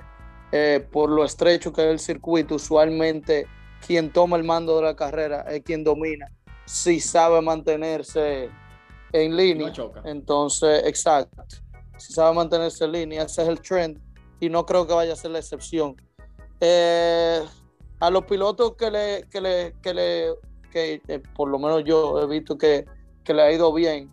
eh, 0.53 0.87
por 0.93 1.11
lo 1.11 1.25
estrecho 1.25 1.73
que 1.73 1.83
es 1.83 1.91
el 1.91 1.99
circuito, 1.99 2.55
usualmente 2.55 3.49
quien 3.85 4.13
toma 4.13 4.37
el 4.37 4.45
mando 4.45 4.77
de 4.77 4.83
la 4.83 4.95
carrera 4.95 5.41
es 5.49 5.65
quien 5.65 5.83
domina, 5.83 6.31
si 6.65 7.01
sabe 7.01 7.43
mantenerse 7.43 8.51
en 9.11 9.37
línea. 9.37 9.73
Entonces, 10.05 10.85
exacto, 10.87 11.43
si 11.99 12.13
sabe 12.13 12.37
mantenerse 12.37 12.85
en 12.85 12.93
línea, 12.93 13.25
ese 13.25 13.43
es 13.43 13.49
el 13.49 13.61
trend 13.61 14.01
y 14.39 14.49
no 14.49 14.65
creo 14.65 14.87
que 14.87 14.95
vaya 14.95 15.15
a 15.15 15.17
ser 15.17 15.33
la 15.33 15.41
excepción. 15.41 15.97
Eh, 16.61 17.43
a 18.01 18.11
los 18.11 18.25
pilotos 18.25 18.75
que 18.77 18.91
le, 18.91 19.29
que 19.31 19.41
le, 19.41 19.75
que 19.83 19.95
le 19.95 20.35
que 20.71 21.03
eh, 21.09 21.23
por 21.35 21.49
lo 21.49 21.59
menos 21.59 21.85
yo 21.85 22.23
he 22.23 22.27
visto 22.27 22.57
que, 22.57 22.87
le 23.27 23.43
ha 23.43 23.53
ido 23.53 23.73
bien, 23.73 24.11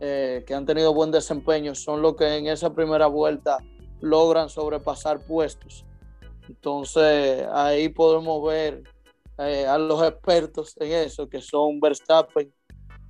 eh, 0.00 0.44
que 0.46 0.54
han 0.54 0.64
tenido 0.64 0.94
buen 0.94 1.10
desempeño, 1.10 1.74
son 1.74 2.00
los 2.00 2.16
que 2.16 2.36
en 2.36 2.46
esa 2.46 2.72
primera 2.72 3.06
vuelta 3.06 3.58
logran 4.00 4.48
sobrepasar 4.48 5.20
puestos. 5.26 5.84
Entonces 6.48 7.46
ahí 7.52 7.88
podemos 7.88 8.42
ver 8.46 8.84
eh, 9.38 9.66
a 9.66 9.76
los 9.76 10.02
expertos 10.02 10.74
en 10.78 10.92
eso, 10.92 11.28
que 11.28 11.42
son 11.42 11.80
Verstappen 11.80 12.52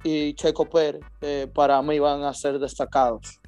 y 0.02 0.35
Checo 0.35 0.64
Pérez, 0.64 1.02
para 1.52 1.81
mí 1.83 1.98
van 1.98 2.22
a 2.22 2.33
ser 2.33 2.59
destacados. 2.59 3.40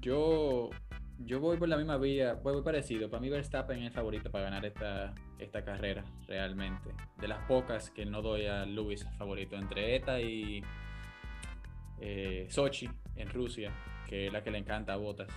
yo 0.00 0.70
yo 1.18 1.40
voy 1.40 1.56
por 1.56 1.68
la 1.68 1.76
misma 1.76 1.96
vía, 1.96 2.34
voy 2.34 2.62
parecido. 2.62 3.10
Para 3.10 3.20
mí 3.20 3.28
Verstappen 3.28 3.78
es 3.78 3.86
el 3.86 3.92
favorito 3.92 4.30
para 4.30 4.44
ganar 4.44 4.64
esta, 4.64 5.14
esta 5.38 5.64
carrera, 5.64 6.04
realmente. 6.26 6.90
De 7.20 7.28
las 7.28 7.44
pocas 7.46 7.90
que 7.90 8.06
no 8.06 8.22
doy 8.22 8.46
a 8.46 8.64
Lewis 8.64 9.06
favorito. 9.16 9.56
Entre 9.56 9.96
ETA 9.96 10.20
y 10.20 10.62
eh, 12.00 12.46
Sochi 12.48 12.88
en 13.16 13.28
Rusia, 13.30 13.72
que 14.06 14.28
es 14.28 14.32
la 14.32 14.42
que 14.42 14.50
le 14.50 14.58
encanta 14.58 14.92
a 14.92 14.96
Botas. 14.96 15.28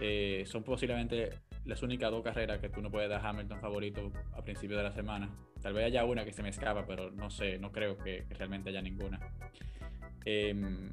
Eh, 0.00 0.44
son 0.46 0.64
posiblemente 0.64 1.30
las 1.64 1.82
únicas 1.82 2.10
dos 2.10 2.22
carreras 2.22 2.60
que 2.60 2.68
tú 2.68 2.80
no 2.82 2.90
puedes 2.90 3.08
dar 3.08 3.24
a 3.24 3.28
Hamilton 3.28 3.60
favorito 3.60 4.12
a 4.32 4.42
principio 4.42 4.76
de 4.76 4.82
la 4.82 4.92
semana. 4.92 5.28
Tal 5.62 5.74
vez 5.74 5.86
haya 5.86 6.04
una 6.04 6.24
que 6.24 6.32
se 6.32 6.42
me 6.42 6.48
escapa, 6.48 6.86
pero 6.86 7.10
no 7.10 7.30
sé, 7.30 7.58
no 7.58 7.70
creo 7.72 7.98
que, 7.98 8.24
realmente 8.30 8.70
haya 8.70 8.82
ninguna. 8.82 9.20
Em, 10.24 10.90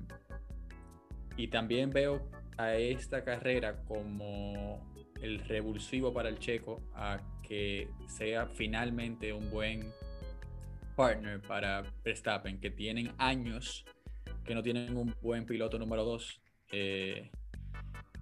y 1.37 1.47
también 1.47 1.91
veo 1.91 2.29
a 2.57 2.75
esta 2.75 3.23
carrera 3.23 3.83
como 3.85 4.91
el 5.21 5.39
revulsivo 5.39 6.13
para 6.13 6.29
el 6.29 6.39
checo 6.39 6.81
a 6.93 7.19
que 7.41 7.89
sea 8.07 8.47
finalmente 8.47 9.33
un 9.33 9.49
buen 9.49 9.93
partner 10.95 11.41
para 11.41 11.83
Verstappen, 12.03 12.59
que 12.59 12.71
tienen 12.71 13.11
años 13.17 13.85
que 14.45 14.53
no 14.53 14.61
tienen 14.61 14.95
un 14.95 15.13
buen 15.21 15.45
piloto 15.45 15.77
número 15.79 16.05
2. 16.05 16.41
Eh, 16.71 17.31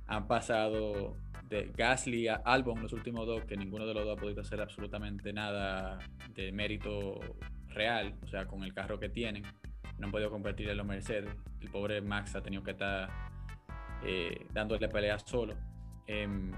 han 0.07 0.27
pasado 0.27 1.17
de 1.49 1.71
Gasly 1.75 2.29
a 2.29 2.35
Albon 2.35 2.81
los 2.81 2.93
últimos 2.93 3.27
dos, 3.27 3.45
que 3.45 3.57
ninguno 3.57 3.85
de 3.85 3.93
los 3.93 4.05
dos 4.05 4.17
ha 4.17 4.21
podido 4.21 4.41
hacer 4.41 4.61
absolutamente 4.61 5.33
nada 5.33 5.99
de 6.33 6.51
mérito 6.51 7.19
real, 7.67 8.15
o 8.23 8.27
sea, 8.27 8.45
con 8.45 8.63
el 8.63 8.73
carro 8.73 8.99
que 8.99 9.09
tienen. 9.09 9.43
No 9.97 10.07
han 10.07 10.11
podido 10.11 10.31
convertir 10.31 10.69
en 10.69 10.77
los 10.77 10.85
Mercedes. 10.85 11.29
El 11.61 11.69
pobre 11.69 12.01
Max 12.01 12.35
ha 12.35 12.41
tenido 12.41 12.63
que 12.63 12.71
estar 12.71 13.09
eh, 14.05 14.47
dándole 14.51 14.89
pelea 14.89 15.19
solo. 15.19 15.55
Em, 16.07 16.51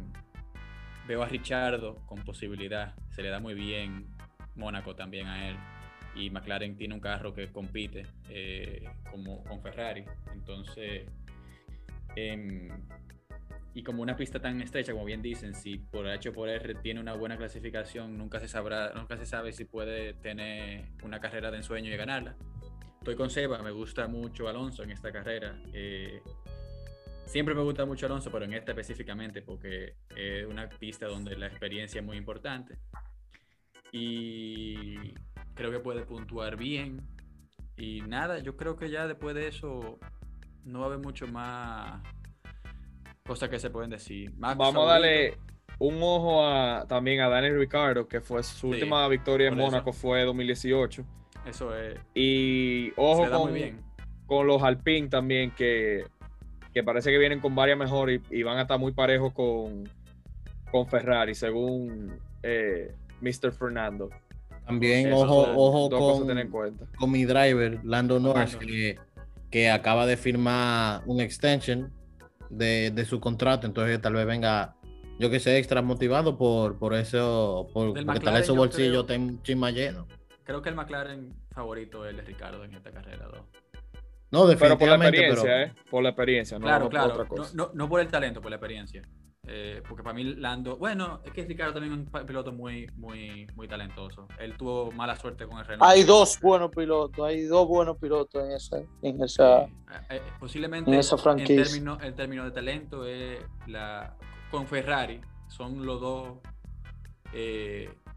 veo 1.08 1.21
a 1.21 1.27
Richardo 1.27 2.05
con 2.05 2.23
posibilidad, 2.23 2.95
se 3.10 3.21
le 3.21 3.29
da 3.29 3.39
muy 3.39 3.53
bien 3.53 4.08
Mónaco 4.55 4.95
también 4.95 5.27
a 5.27 5.49
él. 5.49 5.58
Y 6.15 6.29
McLaren 6.29 6.77
tiene 6.77 6.93
un 6.93 7.01
carro 7.01 7.34
que 7.34 7.51
compite 7.51 8.08
eh, 8.29 8.88
como 9.12 9.43
con 9.43 9.62
Ferrari. 9.62 10.05
Entonces, 10.34 11.10
em, 12.15 12.69
y 13.73 13.84
como 13.84 14.01
una 14.01 14.15
pista 14.15 14.39
tan 14.39 14.62
estrecha, 14.62 14.93
como 14.93 15.03
bien 15.03 15.21
dicen, 15.21 15.53
si 15.53 15.77
por 15.77 16.08
H 16.08 16.29
o 16.29 16.34
por 16.34 16.47
R 16.47 16.75
tiene 16.75 17.01
una 17.01 17.13
buena 17.13 17.36
clasificación, 17.36 18.17
nunca 18.17 18.39
se 18.39 18.47
sabrá, 18.47 18.93
nunca 18.95 19.17
se 19.17 19.25
sabe 19.25 19.51
si 19.51 19.65
puede 19.65 20.13
tener 20.13 20.86
una 21.03 21.19
carrera 21.19 21.51
de 21.51 21.58
ensueño 21.58 21.93
y 21.93 21.97
ganarla. 21.97 22.38
Estoy 22.99 23.15
con 23.17 23.29
Seba, 23.29 23.62
me 23.62 23.71
gusta 23.71 24.08
mucho 24.08 24.47
Alonso 24.47 24.81
en 24.84 24.91
esta 24.91 25.12
carrera. 25.12 25.60
Eh, 25.73 26.21
Siempre 27.26 27.56
me 27.56 27.64
gusta 27.64 27.86
mucho 27.86 28.06
Alonso, 28.06 28.32
pero 28.32 28.46
en 28.46 28.54
esta 28.54 28.72
específicamente 28.72 29.42
porque 29.42 29.96
es 30.16 30.46
una 30.46 30.70
pista 30.70 31.08
donde 31.08 31.36
la 31.36 31.48
experiencia 31.48 32.00
es 32.00 32.06
muy 32.06 32.18
importante. 32.18 32.78
Y 33.92 35.14
creo 35.54 35.72
que 35.72 35.80
puede 35.80 36.06
puntuar 36.06 36.56
bien. 36.56 37.02
Y 37.78 38.02
nada, 38.02 38.40
yo 38.40 38.56
creo 38.56 38.76
que 38.76 38.90
ya 38.90 39.08
después 39.08 39.36
de 39.36 39.48
eso 39.48 40.00
no 40.64 40.80
va 40.80 40.86
a 40.86 40.88
haber 40.90 41.00
mucho 41.00 41.28
más 41.28 42.02
cosas 43.26 43.50
que 43.50 43.60
se 43.60 43.70
pueden 43.70 43.90
decir. 43.90 44.32
Vamos 44.36 44.76
a 44.76 44.94
darle 44.94 45.38
un 45.80 45.98
ojo 46.02 46.46
a, 46.46 46.86
también 46.88 47.22
a 47.22 47.28
Daniel 47.28 47.60
Ricardo, 47.60 48.08
que 48.08 48.22
fue 48.22 48.44
su 48.44 48.70
última 48.70 49.08
victoria 49.08 49.48
en 49.48 49.58
Mónaco 49.58 49.92
fue 49.92 50.24
2018. 50.24 51.04
Eso 51.46 51.76
es. 51.76 52.00
Y 52.14 52.92
ojo 52.96 53.30
con, 53.30 53.54
con 54.26 54.48
los 54.48 54.64
Alpine 54.64 55.10
también, 55.10 55.52
que 55.52 56.06
que 56.76 56.84
parece 56.84 57.10
que 57.10 57.18
vienen 57.18 57.40
con 57.40 57.56
varias 57.56 57.78
mejores 57.78 58.20
y, 58.30 58.44
van 58.44 58.58
a 58.58 58.64
estar 58.64 58.78
muy 58.78 58.92
parejos 58.92 59.32
con, 59.32 59.90
con 60.70 60.86
Ferrari, 60.88 61.34
según 61.34 62.20
eh, 62.44 62.94
Mr. 63.22 63.54
Fernando. 63.54 64.10
También, 64.66 65.14
ojo, 65.14 65.48
ojo 65.56 65.90
con, 65.90 66.28
con, 66.98 67.12
mi 67.12 67.24
driver, 67.24 67.80
Lando 67.86 68.20
Norris, 68.20 68.58
que, 68.58 69.00
que, 69.50 69.70
acaba 69.70 70.06
de 70.06 70.18
firmar 70.18 71.02
un 71.06 71.22
extension 71.22 71.94
de, 72.50 72.92
de, 72.92 73.06
su 73.06 73.22
contrato, 73.22 73.68
entonces 73.68 74.02
tal 74.02 74.16
vez 74.16 74.26
venga, 74.26 74.76
yo 75.18 75.30
que 75.30 75.40
sé, 75.40 75.58
extra 75.58 75.82
motivado 75.82 76.38
por, 76.38 76.78
por 76.78 76.94
eso, 76.94 77.70
por, 77.74 77.94
porque 77.94 78.20
tal 78.20 78.34
vez 78.34 78.48
su 78.48 78.56
bolsillo 78.56 79.02
esté 79.02 79.18
un 79.18 79.42
chisma 79.44 79.72
lleno. 79.72 80.08
Creo 80.44 80.62
que 80.62 80.70
el 80.70 80.76
McLaren 80.76 81.34
favorito 81.52 82.04
es 82.06 82.12
el 82.12 82.18
de 82.18 82.24
Ricardo 82.24 82.66
en 82.66 82.74
esta 82.74 82.92
carrera, 82.92 83.30
¿no? 83.34 83.48
No, 84.36 84.48
definitivamente. 84.48 85.17
Pero 85.17 85.36
por 85.36 85.43
la 85.43 85.45
experiencia, 85.45 85.63
¿eh? 85.63 85.74
Por 85.89 86.04
la 86.04 86.10
experiencia, 86.10 86.60
no, 86.60 86.65
claro, 86.65 86.89
claro. 86.89 87.13
Por 87.13 87.21
otra 87.21 87.28
cosa. 87.28 87.52
No, 87.56 87.71
no, 87.74 87.88
por 87.88 88.02
el 88.02 88.08
talento, 88.08 88.41
por 88.41 88.50
la 88.50 88.58
experiencia. 88.58 89.02
Eh, 89.48 89.82
porque 89.88 90.02
para 90.04 90.15
mí 90.15 90.24
Lando, 90.24 90.76
bueno, 90.76 91.21
es 91.24 91.32
que 91.32 91.45
Ricardo 91.45 91.74
también 91.74 91.93
es 91.93 92.00
un 92.00 92.26
piloto 92.26 92.52
muy, 92.52 92.88
muy, 92.95 93.48
muy 93.56 93.67
talentoso. 93.67 94.28
Él 94.39 94.58
tuvo 94.58 94.91
mala 94.91 95.15
suerte 95.15 95.45
con 95.45 95.60
el 95.60 95.65
Renault. 95.65 95.89
Hay 95.89 96.04
dos 96.04 96.39
buenos 96.41 96.71
pilotos, 96.71 97.26
hay 97.26 97.43
dos 97.43 97.67
buenos 97.67 97.98
pilotos 97.98 98.43
en 98.43 98.52
esa, 98.52 98.82
en 99.04 99.24
esa, 99.24 99.62
eh, 99.62 99.67
eh, 100.10 100.21
posiblemente 100.39 100.89
en 100.91 100.98
esa 100.98 101.17
franquicia. 101.17 101.62
El 101.62 101.63
término, 101.63 101.98
el 102.02 102.13
término 102.15 102.43
de 102.43 102.52
talento 102.52 103.06
es 103.06 103.39
la 103.67 104.17
con 104.50 104.67
Ferrari 104.67 105.21
son 105.48 105.86
los 105.86 106.02
dos 106.02 106.39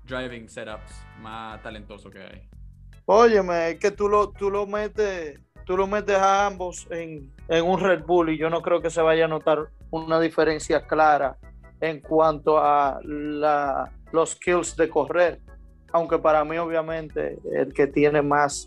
driving 0.04 0.48
setups 0.48 1.04
más 1.20 1.62
talentosos 1.62 2.10
que 2.10 2.20
hay. 2.20 2.48
Óyeme, 3.04 3.70
es 3.70 3.78
que 3.78 3.90
tú 3.90 4.08
lo, 4.08 4.30
tú 4.30 4.50
lo 4.50 4.66
metes 4.66 5.40
tú 5.68 5.76
lo 5.76 5.86
metes 5.86 6.16
a 6.16 6.46
ambos 6.46 6.88
en, 6.90 7.30
un 7.62 7.78
Red 7.78 8.04
Bull 8.04 8.30
y 8.30 8.38
yo 8.38 8.48
no 8.48 8.62
creo 8.62 8.80
que 8.80 8.88
se 8.88 9.02
vaya 9.02 9.26
a 9.26 9.28
notar 9.28 9.68
una 9.90 10.18
diferencia 10.18 10.86
clara 10.86 11.36
en 11.82 12.00
cuanto 12.00 12.56
a 12.58 12.98
la, 13.04 13.92
los 14.10 14.30
skills 14.30 14.76
de 14.76 14.88
correr. 14.88 15.40
Aunque 15.92 16.18
para 16.18 16.42
mí, 16.42 16.56
obviamente, 16.56 17.38
el 17.52 17.74
que 17.74 17.86
tiene 17.86 18.22
más, 18.22 18.66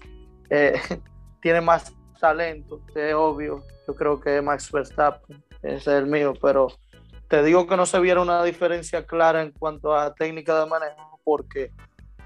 eh, 0.51 0.79
tiene 1.41 1.59
más 1.59 1.91
talento, 2.19 2.79
es 2.93 3.15
obvio. 3.15 3.63
Yo 3.87 3.95
creo 3.95 4.21
que 4.21 4.39
Max 4.39 4.71
Verstappen 4.71 5.43
ese 5.63 5.75
es 5.75 5.87
el 5.87 6.05
mío, 6.05 6.35
pero 6.39 6.67
te 7.27 7.41
digo 7.41 7.65
que 7.65 7.77
no 7.77 7.87
se 7.87 7.99
viera 7.99 8.21
una 8.21 8.43
diferencia 8.43 9.07
clara 9.07 9.41
en 9.41 9.51
cuanto 9.51 9.95
a 9.95 10.13
técnica 10.13 10.59
de 10.59 10.69
manejo, 10.69 11.19
porque 11.23 11.71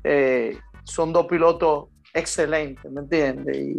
eh, 0.03 0.59
son 0.83 1.13
dos 1.13 1.27
pilotos 1.27 1.85
excelentes, 2.13 2.91
¿me 2.91 2.99
entiendes? 2.99 3.77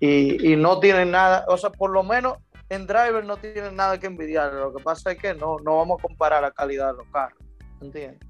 Y, 0.00 0.56
no 0.56 0.78
tienen 0.80 1.10
nada, 1.10 1.44
o 1.48 1.56
sea, 1.56 1.70
por 1.70 1.90
lo 1.90 2.02
menos 2.02 2.38
en 2.68 2.86
driver 2.86 3.24
no 3.24 3.36
tienen 3.36 3.74
nada 3.74 3.98
que 3.98 4.06
envidiar. 4.06 4.52
Lo 4.52 4.74
que 4.74 4.82
pasa 4.82 5.12
es 5.12 5.18
que 5.18 5.34
no, 5.34 5.58
no 5.58 5.76
vamos 5.78 5.98
a 5.98 6.02
comparar 6.02 6.42
la 6.42 6.50
calidad 6.50 6.92
de 6.92 6.98
los 6.98 7.06
carros. 7.08 7.38
¿Entiendes? 7.80 8.20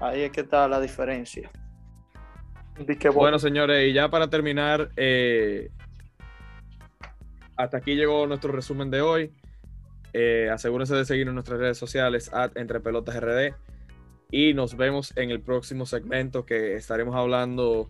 Ahí 0.00 0.22
es 0.22 0.32
que 0.32 0.42
está 0.42 0.68
la 0.68 0.80
diferencia. 0.80 1.50
bueno, 3.14 3.38
señores, 3.38 3.88
y 3.88 3.92
ya 3.92 4.08
para 4.08 4.28
terminar, 4.28 4.90
eh, 4.96 5.70
hasta 7.56 7.78
aquí 7.78 7.94
llegó 7.94 8.26
nuestro 8.26 8.52
resumen 8.52 8.90
de 8.90 9.00
hoy. 9.00 9.32
Eh, 10.12 10.48
asegúrense 10.52 10.94
de 10.94 11.04
seguir 11.04 11.28
en 11.28 11.34
nuestras 11.34 11.58
redes 11.58 11.78
sociales, 11.78 12.32
at 12.32 12.56
Entre 12.56 12.80
Pelotas 12.80 13.20
RD. 13.20 13.54
Y 14.30 14.54
nos 14.54 14.76
vemos 14.76 15.16
en 15.16 15.30
el 15.30 15.40
próximo 15.40 15.86
segmento 15.86 16.44
que 16.44 16.74
estaremos 16.74 17.16
hablando 17.16 17.88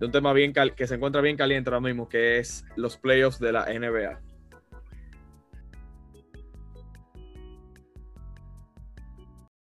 de 0.00 0.06
un 0.06 0.12
tema 0.12 0.32
bien 0.32 0.52
que 0.52 0.86
se 0.86 0.94
encuentra 0.94 1.20
bien 1.20 1.36
caliente 1.36 1.68
ahora 1.68 1.80
mismo, 1.80 2.08
que 2.08 2.38
es 2.38 2.64
los 2.74 2.96
playoffs 2.96 3.38
de 3.38 3.52
la 3.52 3.66
NBA. 3.66 4.29